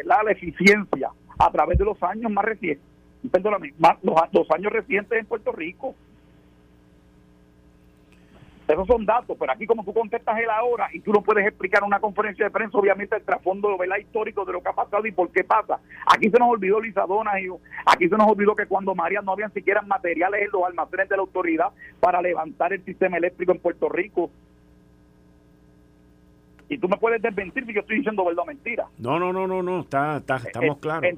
[0.04, 2.82] la, la eficiencia a través de los años más recientes,
[3.22, 5.94] los años recientes en Puerto Rico.
[8.66, 11.82] Esos son datos, pero aquí como tú contestas el ahora y tú no puedes explicar
[11.82, 13.98] en una conferencia de prensa, obviamente el trasfondo ¿verdad?
[13.98, 15.80] histórico de lo que ha pasado y por qué pasa.
[16.06, 17.48] Aquí se nos olvidó Lisadona y
[17.84, 21.16] aquí se nos olvidó que cuando María no habían siquiera materiales en los almacenes de
[21.16, 24.30] la autoridad para levantar el sistema eléctrico en Puerto Rico.
[26.70, 28.86] Y tú me puedes desmentir si yo estoy diciendo verdad o mentira.
[28.98, 31.12] No, no, no, no, no, está, estamos claros.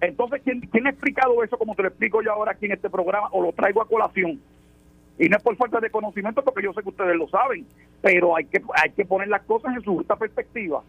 [0.00, 2.88] Entonces, ¿quién, ¿quién ha explicado eso como te lo explico yo ahora aquí en este
[2.88, 4.40] programa o lo traigo a colación?
[5.18, 7.66] Y no es por falta de conocimiento, porque yo sé que ustedes lo saben,
[8.00, 10.82] pero hay que, hay que poner las cosas en su justa perspectiva.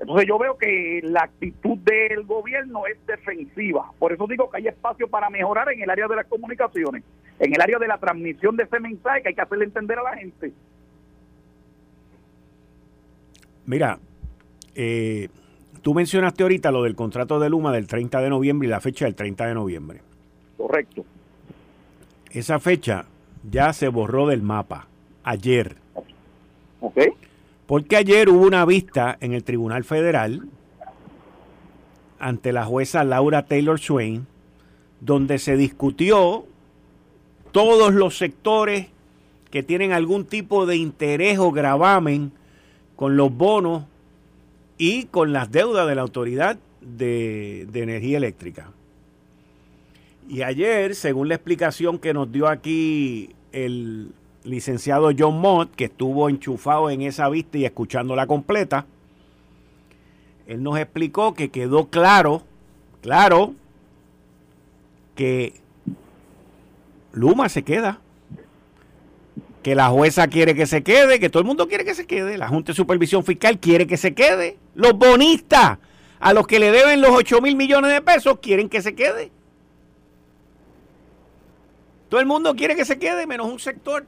[0.00, 3.92] Entonces yo veo que la actitud del gobierno es defensiva.
[3.98, 7.04] Por eso digo que hay espacio para mejorar en el área de las comunicaciones,
[7.38, 10.02] en el área de la transmisión de ese mensaje que hay que hacerle entender a
[10.02, 10.52] la gente.
[13.64, 13.98] Mira,
[14.74, 15.28] eh,
[15.80, 19.06] tú mencionaste ahorita lo del contrato de Luma del 30 de noviembre y la fecha
[19.06, 20.00] del 30 de noviembre.
[20.56, 21.04] Correcto
[22.38, 23.06] esa fecha
[23.50, 24.88] ya se borró del mapa
[25.24, 25.76] ayer.
[26.80, 26.98] Ok.
[27.66, 30.46] Porque ayer hubo una vista en el Tribunal Federal
[32.18, 34.26] ante la jueza Laura Taylor Swain,
[35.00, 36.44] donde se discutió
[37.52, 38.88] todos los sectores
[39.50, 42.32] que tienen algún tipo de interés o gravamen
[42.96, 43.84] con los bonos
[44.76, 48.72] y con las deudas de la Autoridad de, de Energía Eléctrica.
[50.28, 54.12] Y ayer, según la explicación que nos dio aquí el
[54.42, 58.86] licenciado John Mott, que estuvo enchufado en esa vista y escuchándola completa,
[60.46, 62.42] él nos explicó que quedó claro,
[63.02, 63.54] claro,
[65.14, 65.54] que
[67.12, 68.00] Luma se queda,
[69.62, 72.36] que la jueza quiere que se quede, que todo el mundo quiere que se quede,
[72.38, 75.78] la Junta de Supervisión Fiscal quiere que se quede, los bonistas,
[76.18, 79.30] a los que le deben los 8 mil millones de pesos, quieren que se quede.
[82.08, 84.04] Todo el mundo quiere que se quede, menos un sector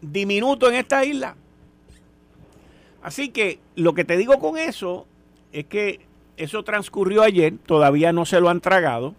[0.00, 1.36] diminuto en esta isla.
[3.02, 5.06] Así que lo que te digo con eso
[5.52, 6.00] es que
[6.36, 9.14] eso transcurrió ayer, todavía no se lo han tragado,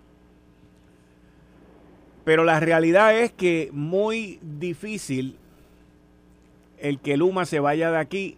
[2.26, 5.38] pero la realidad es que muy difícil
[6.78, 8.38] el que Luma se vaya de aquí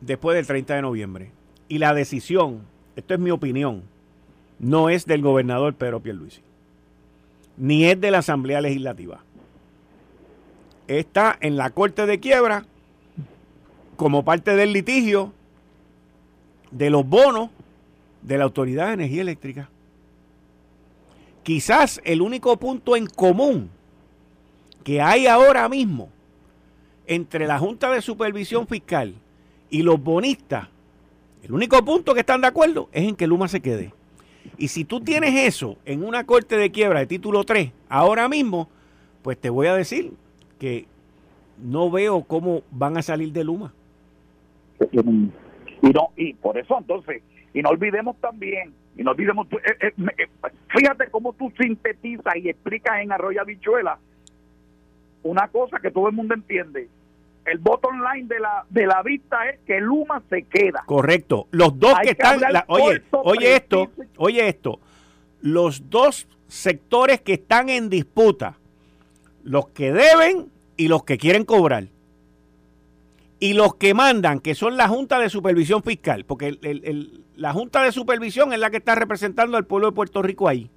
[0.00, 1.30] después del 30 de noviembre.
[1.68, 2.62] Y la decisión
[2.96, 3.82] esto es mi opinión,
[4.58, 6.42] no es del gobernador Pedro Pierluisi,
[7.56, 9.20] ni es de la Asamblea Legislativa.
[10.86, 12.66] Está en la Corte de Quiebra
[13.96, 15.32] como parte del litigio
[16.70, 17.50] de los bonos
[18.22, 19.70] de la Autoridad de Energía Eléctrica.
[21.42, 23.70] Quizás el único punto en común
[24.82, 26.08] que hay ahora mismo
[27.06, 29.14] entre la Junta de Supervisión Fiscal
[29.70, 30.68] y los bonistas,
[31.42, 33.92] el único punto que están de acuerdo es en que Luma se quede.
[34.56, 38.68] Y si tú tienes eso en una corte de quiebra de título 3 ahora mismo,
[39.22, 40.12] pues te voy a decir
[40.58, 40.86] que
[41.62, 43.72] no veo cómo van a salir de Luma.
[44.90, 47.22] Y no y por eso entonces,
[47.52, 50.28] y no olvidemos también, y no olvidemos, eh, eh, eh,
[50.68, 53.98] fíjate cómo tú sintetizas y explicas en Arroyo Bichuela
[55.22, 56.88] una cosa que todo el mundo entiende.
[57.44, 60.82] El bottom line de la, de la vista es que Luma se queda.
[60.86, 61.46] Correcto.
[61.50, 62.40] Los dos que, están.
[62.68, 64.80] oye, oye esto, oye esto.
[65.40, 68.56] Los dos sectores que están en disputa,
[69.42, 71.88] los que deben y los que quieren cobrar.
[73.40, 76.58] Y los que mandan, que son la Junta de Supervisión Fiscal, porque
[77.36, 80.70] la Junta de Supervisión es la que está representando al pueblo de Puerto Rico ahí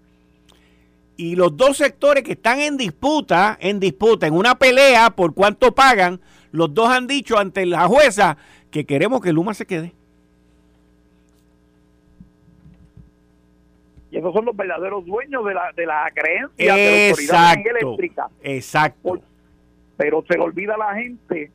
[1.18, 5.74] y los dos sectores que están en disputa, en disputa, en una pelea por cuánto
[5.74, 6.22] pagan,
[6.52, 8.38] los dos han dicho ante la jueza
[8.72, 9.94] que queremos que Luma se quede.
[14.10, 18.30] Y esos son los verdaderos dueños de la, de la creencia de la autoridad eléctrica.
[18.42, 19.20] Exacto.
[19.98, 21.52] pero se le olvida a la gente,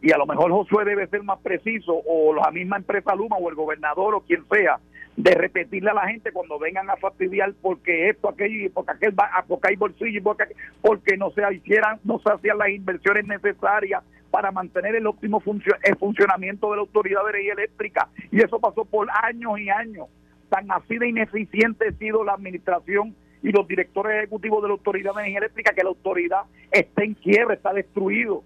[0.00, 3.48] y a lo mejor Josué debe ser más preciso, o la misma empresa Luma, o
[3.48, 4.78] el gobernador, o quien sea,
[5.16, 9.44] de repetirle a la gente cuando vengan a fastidiar porque esto, aquello, porque aquel va,
[9.48, 10.44] porque hay bolsillo, porque,
[10.80, 15.42] porque no se hicieran, no se hacían las inversiones necesarias para mantener el óptimo
[15.82, 18.08] el funcionamiento de la autoridad de energía eléctrica.
[18.30, 20.06] Y eso pasó por años y años.
[20.48, 25.14] Tan así de ineficiente ha sido la administración y los directores ejecutivos de la autoridad
[25.14, 28.42] de energía eléctrica que la autoridad está en quiebra, está destruido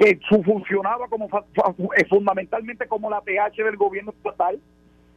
[0.00, 1.28] que su funcionaba como
[2.08, 4.58] fundamentalmente como la PH del gobierno estatal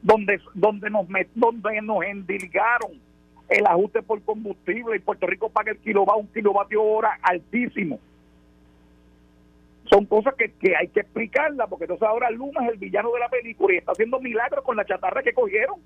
[0.02, 2.92] donde donde nos donde nos endilgaron
[3.48, 8.00] el ajuste por combustible y Puerto Rico paga el kilovatio un kilovatio hora altísimo
[9.94, 13.20] son cosas que, que hay que explicarlas porque entonces ahora Luma es el villano de
[13.20, 15.80] la película y está haciendo milagros con la chatarra que cogieron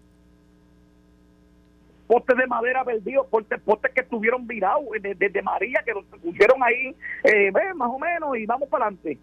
[2.07, 6.95] postes de madera perdidos, postes, postes que estuvieron virados desde María, que los pusieron ahí,
[7.25, 9.17] eh, más o menos, y vamos para adelante.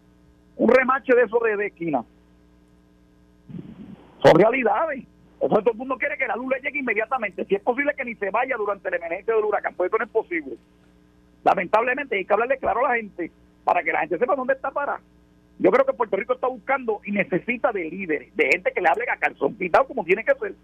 [0.56, 2.04] Un remache de eso de esquina.
[4.22, 5.02] Son realidades.
[5.40, 7.46] todo el mundo quiere que la luz le llegue inmediatamente.
[7.46, 10.04] Si es posible que ni se vaya durante el emergencia del huracán, pues eso no
[10.04, 10.56] es posible.
[11.42, 13.32] Lamentablemente hay que hablarle claro a la gente
[13.64, 15.00] para que la gente sepa dónde está para.
[15.58, 18.88] Yo creo que Puerto Rico está buscando y necesita de líderes, de gente que le
[18.88, 20.54] hable a calzón quitado como tiene que ser.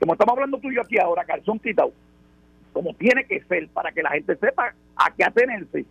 [0.00, 1.92] Como estamos hablando tú y yo aquí ahora, calzón quitado.
[2.72, 5.86] Como tiene que ser para que la gente sepa a qué atenerse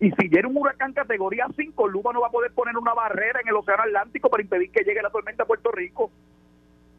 [0.00, 3.40] y si viene un huracán categoría 5, Luma no va a poder poner una barrera
[3.40, 6.10] en el Océano Atlántico para impedir que llegue la tormenta a Puerto Rico.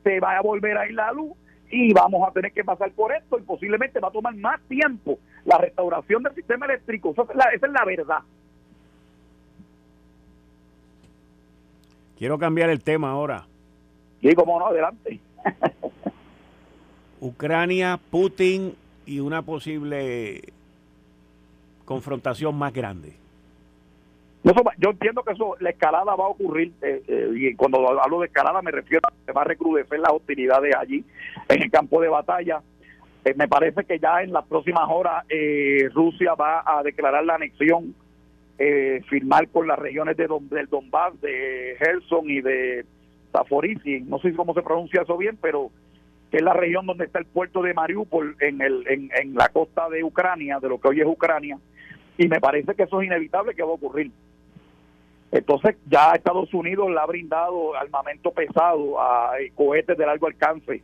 [0.03, 1.31] Se va a volver a la luz
[1.71, 5.17] y vamos a tener que pasar por esto y posiblemente va a tomar más tiempo
[5.45, 7.11] la restauración del sistema eléctrico.
[7.11, 7.21] Esa
[7.53, 8.19] es la, verdad.
[12.19, 13.47] Quiero cambiar el tema ahora.
[14.21, 15.21] Sí, como no, adelante.
[17.21, 20.41] Ucrania, Putin y una posible
[21.85, 23.13] confrontación más grande.
[24.77, 28.27] yo entiendo que eso, la escalada va a ocurrir, eh, eh, y cuando hablo de
[28.27, 31.05] escalada me refiero a que va a recrudecer las hostilidades allí
[31.47, 32.61] en el campo de batalla.
[33.23, 35.25] Eh, me parece que ya en las próximas horas
[35.93, 37.95] Rusia va a declarar la anexión,
[39.07, 42.85] firmar con las regiones de del Donbass, de Gerson y de
[43.31, 45.71] Zaporizhia, no sé cómo se pronuncia eso bien, pero
[46.29, 49.49] que es la región donde está el puerto de Mariupol en, el, en, en la
[49.49, 51.57] costa de Ucrania, de lo que hoy es Ucrania,
[52.17, 54.11] y me parece que eso es inevitable que va a ocurrir.
[55.31, 60.81] Entonces ya Estados Unidos le ha brindado armamento pesado a cohetes de largo alcance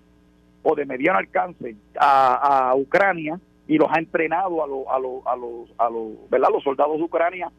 [0.63, 5.36] o de mediano alcance a, Ucrania y los ha entrenado a, los a, los a,
[5.36, 6.49] los, a los, ¿verdad?
[6.51, 7.51] los soldados de Ucrania,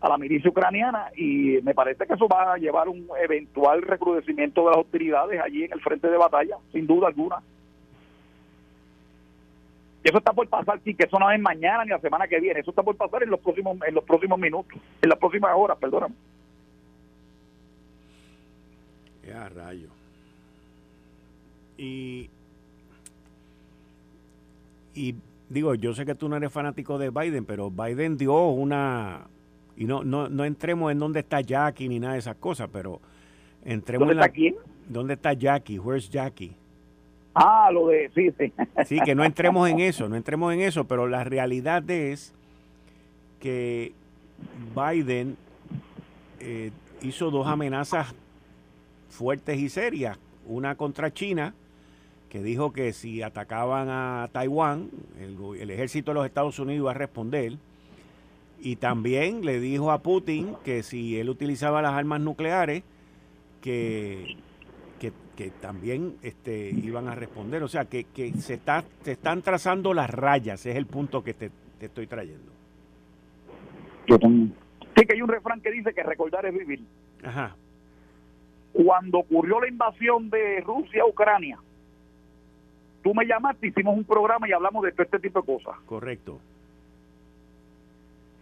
[0.00, 4.62] a la milicia ucraniana y me parece que eso va a llevar un eventual recrudecimiento
[4.62, 7.42] de las hostilidades allí en el frente de batalla, sin duda alguna
[10.08, 12.60] eso está por pasar, sí, que eso no es mañana ni la semana que viene,
[12.60, 15.76] eso está por pasar en los próximos, en los próximos minutos, en las próximas horas,
[15.78, 16.14] perdóname.
[19.26, 19.88] Ya, rayo.
[21.76, 22.30] Y,
[24.94, 25.14] y
[25.48, 29.26] digo, yo sé que tú no eres fanático de Biden, pero Biden dio una,
[29.78, 33.00] y no, no, no entremos en dónde está Jackie ni nada de esas cosas, pero
[33.64, 34.54] Entremos ¿Dónde en la- está quién?
[34.88, 35.78] ¿Dónde está Jackie?
[35.78, 36.54] Where's Jackie?
[37.34, 38.52] Ah, lo de, sí, sí.
[38.86, 42.32] Sí, que no entremos en eso, no entremos en eso, pero la realidad es
[43.40, 43.92] que
[44.74, 45.36] Biden
[46.40, 46.70] eh,
[47.02, 48.14] hizo dos amenazas
[49.10, 50.18] fuertes y serias.
[50.46, 51.54] Una contra China,
[52.30, 54.88] que dijo que si atacaban a Taiwán,
[55.20, 57.54] el, ejército de los Estados Unidos iba a responder.
[58.60, 62.82] Y también le dijo a Putin que si él utilizaba las armas nucleares,
[63.62, 64.36] que,
[64.98, 67.62] que, que también este, iban a responder.
[67.62, 71.34] O sea, que, que se, está, se están trazando las rayas, es el punto que
[71.34, 72.52] te, te estoy trayendo.
[74.06, 76.80] Sí, que hay un refrán que dice que recordar es vivir.
[77.22, 77.56] Ajá,
[78.72, 81.58] Cuando ocurrió la invasión de Rusia a Ucrania,
[83.02, 85.76] tú me llamaste, hicimos un programa y hablamos de todo este tipo de cosas.
[85.86, 86.40] correcto.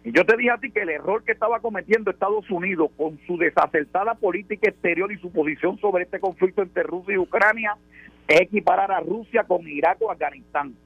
[0.07, 3.19] Y yo te dije a ti que el error que estaba cometiendo Estados Unidos con
[3.27, 7.77] su desacertada política exterior y su posición sobre este conflicto entre Rusia y Ucrania
[8.29, 10.77] es equiparar a Rusia con Irak o Afganistán.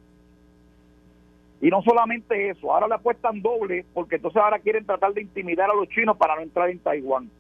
[1.61, 5.71] Y no solamente eso, ahora le apuestan doble porque entonces ahora quieren tratar de intimidar
[5.71, 7.31] a los chinos para no entrar en Taiwán.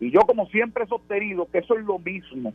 [0.00, 2.52] Y yo como siempre he sostenido que eso es lo mismo.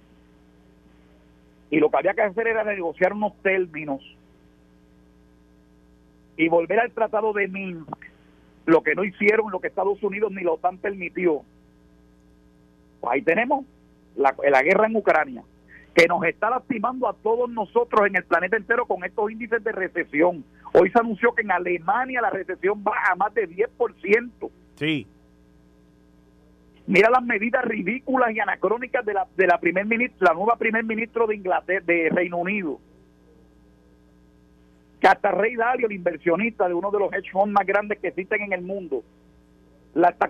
[1.72, 4.04] Y lo que había que hacer era negociar unos términos
[6.38, 7.90] y volver al tratado de Minsk,
[8.66, 11.42] lo que no hicieron, lo que Estados Unidos ni la OTAN permitió.
[13.02, 13.66] Pues ahí tenemos
[14.16, 15.44] la, la guerra en Ucrania,
[15.94, 19.72] que nos está lastimando a todos nosotros en el planeta entero con estos índices de
[19.72, 20.46] recesión.
[20.74, 24.52] Hoy se anunció que en Alemania la recesión va a más de 10%.
[24.76, 25.08] Sí,
[26.88, 30.86] Mira las medidas ridículas y anacrónicas de la de la primer ministra, la nueva primer
[30.86, 32.80] ministro de Inglaterra, de Reino Unido.
[35.00, 38.08] Que hasta Rey Dalio, el inversionista de uno de los hedge funds más grandes que
[38.08, 39.04] existen en el mundo,
[39.94, 40.30] la está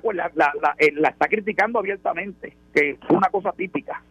[0.78, 4.02] eh, la está criticando abiertamente, que es una cosa típica.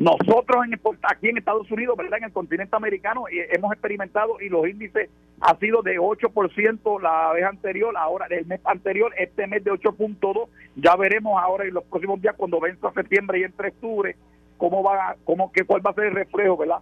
[0.00, 2.18] Nosotros en, aquí en Estados Unidos, ¿verdad?
[2.18, 5.10] En el continente americano eh, hemos experimentado y los índices
[5.42, 10.48] ha sido de 8% la vez anterior, ahora el mes anterior, este mes de 8.2,
[10.76, 14.16] ya veremos ahora en los próximos días cuando venza septiembre y entre octubre
[14.56, 16.78] cómo va, cómo que cuál va a ser el reflejo, ¿verdad?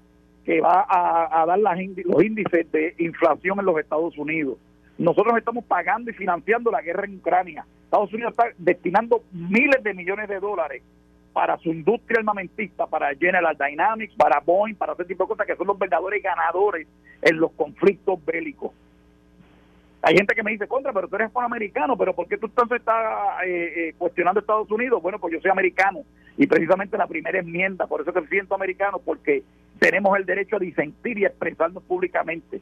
[0.48, 4.56] Que va a, dar las los índices de inflación en los Estados Unidos.
[4.96, 7.66] Nosotros estamos pagando y financiando la guerra en Ucrania.
[7.84, 10.82] Estados Unidos está destinando miles de millones de dólares
[11.34, 15.54] para su industria armamentista, para General Dynamics, para Boeing, para ese tipo de cosas que
[15.54, 16.88] son los verdaderos ganadores
[17.20, 18.72] en los conflictos bélicos.
[20.02, 22.78] Hay gente que me dice, contra, pero tú eres americano, pero ¿por qué tú entonces
[22.78, 25.02] estás eh, eh, cuestionando Estados Unidos?
[25.02, 26.04] Bueno, pues yo soy americano
[26.36, 29.42] y precisamente la primera enmienda, por eso que me siento americano, porque
[29.80, 32.60] tenemos el derecho a disentir y expresarnos públicamente.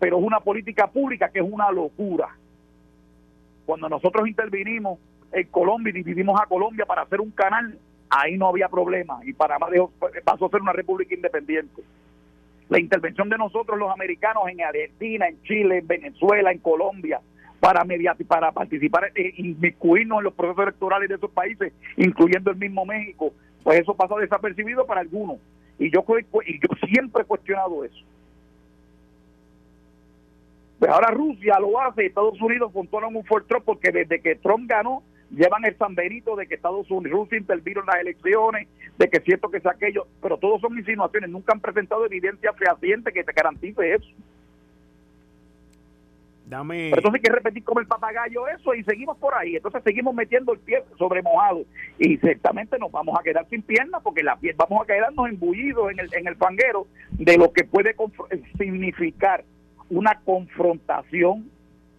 [0.00, 2.28] Pero es una política pública que es una locura.
[3.64, 4.98] Cuando nosotros intervinimos
[5.30, 7.78] en Colombia y dividimos a Colombia para hacer un canal,
[8.10, 9.92] ahí no había problema y Panamá dejó,
[10.24, 11.82] pasó a ser una república independiente.
[12.72, 17.20] La intervención de nosotros los americanos en Argentina, en Chile, en Venezuela, en Colombia,
[17.60, 22.56] para mediar, para participar, eh, inmiscuirnos en los procesos electorales de esos países, incluyendo el
[22.56, 25.36] mismo México, pues eso pasó desapercibido para algunos.
[25.78, 26.02] Y yo,
[26.46, 28.06] y yo siempre he cuestionado eso.
[30.78, 35.02] Pues ahora Rusia lo hace, Estados Unidos controlan un Trump porque desde que Trump ganó,
[35.32, 38.68] llevan el San Benito de que Estados Unidos, Rusia intervino en las elecciones,
[38.98, 42.52] de que es cierto que es aquello, pero todos son insinuaciones, nunca han presentado evidencia
[42.52, 44.08] fehaciente que te garantice eso.
[46.46, 46.88] dame.
[46.90, 49.56] Pero entonces hay que repetir como el papagayo eso y seguimos por ahí.
[49.56, 51.64] Entonces seguimos metiendo el pie sobre mojado
[51.98, 55.90] y ciertamente nos vamos a quedar sin piernas porque la pie- vamos a quedarnos embullidos
[55.92, 57.96] en el, en el fanguero de lo que puede
[58.58, 59.44] significar
[59.88, 61.50] una confrontación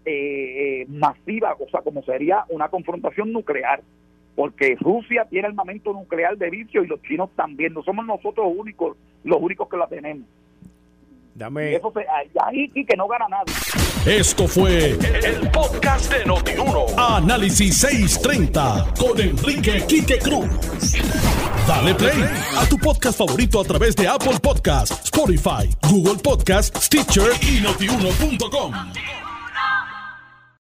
[0.05, 3.81] eh, eh, masiva, o sea, como sería una confrontación nuclear.
[4.35, 7.73] Porque Rusia tiene armamento nuclear de vicio y los chinos también.
[7.73, 10.25] No somos nosotros los únicos, los únicos que la tenemos.
[11.35, 11.75] Y Dame.
[11.75, 12.05] eso se,
[12.43, 13.53] ahí y que no gana nadie.
[14.05, 16.85] Esto fue el podcast de Notiuno.
[16.97, 20.47] Análisis 630 con Enrique Quique Cruz.
[21.67, 22.21] Dale play
[22.57, 28.73] a tu podcast favorito a través de Apple Podcasts, Spotify, Google Podcasts, Stitcher y notiuno.com.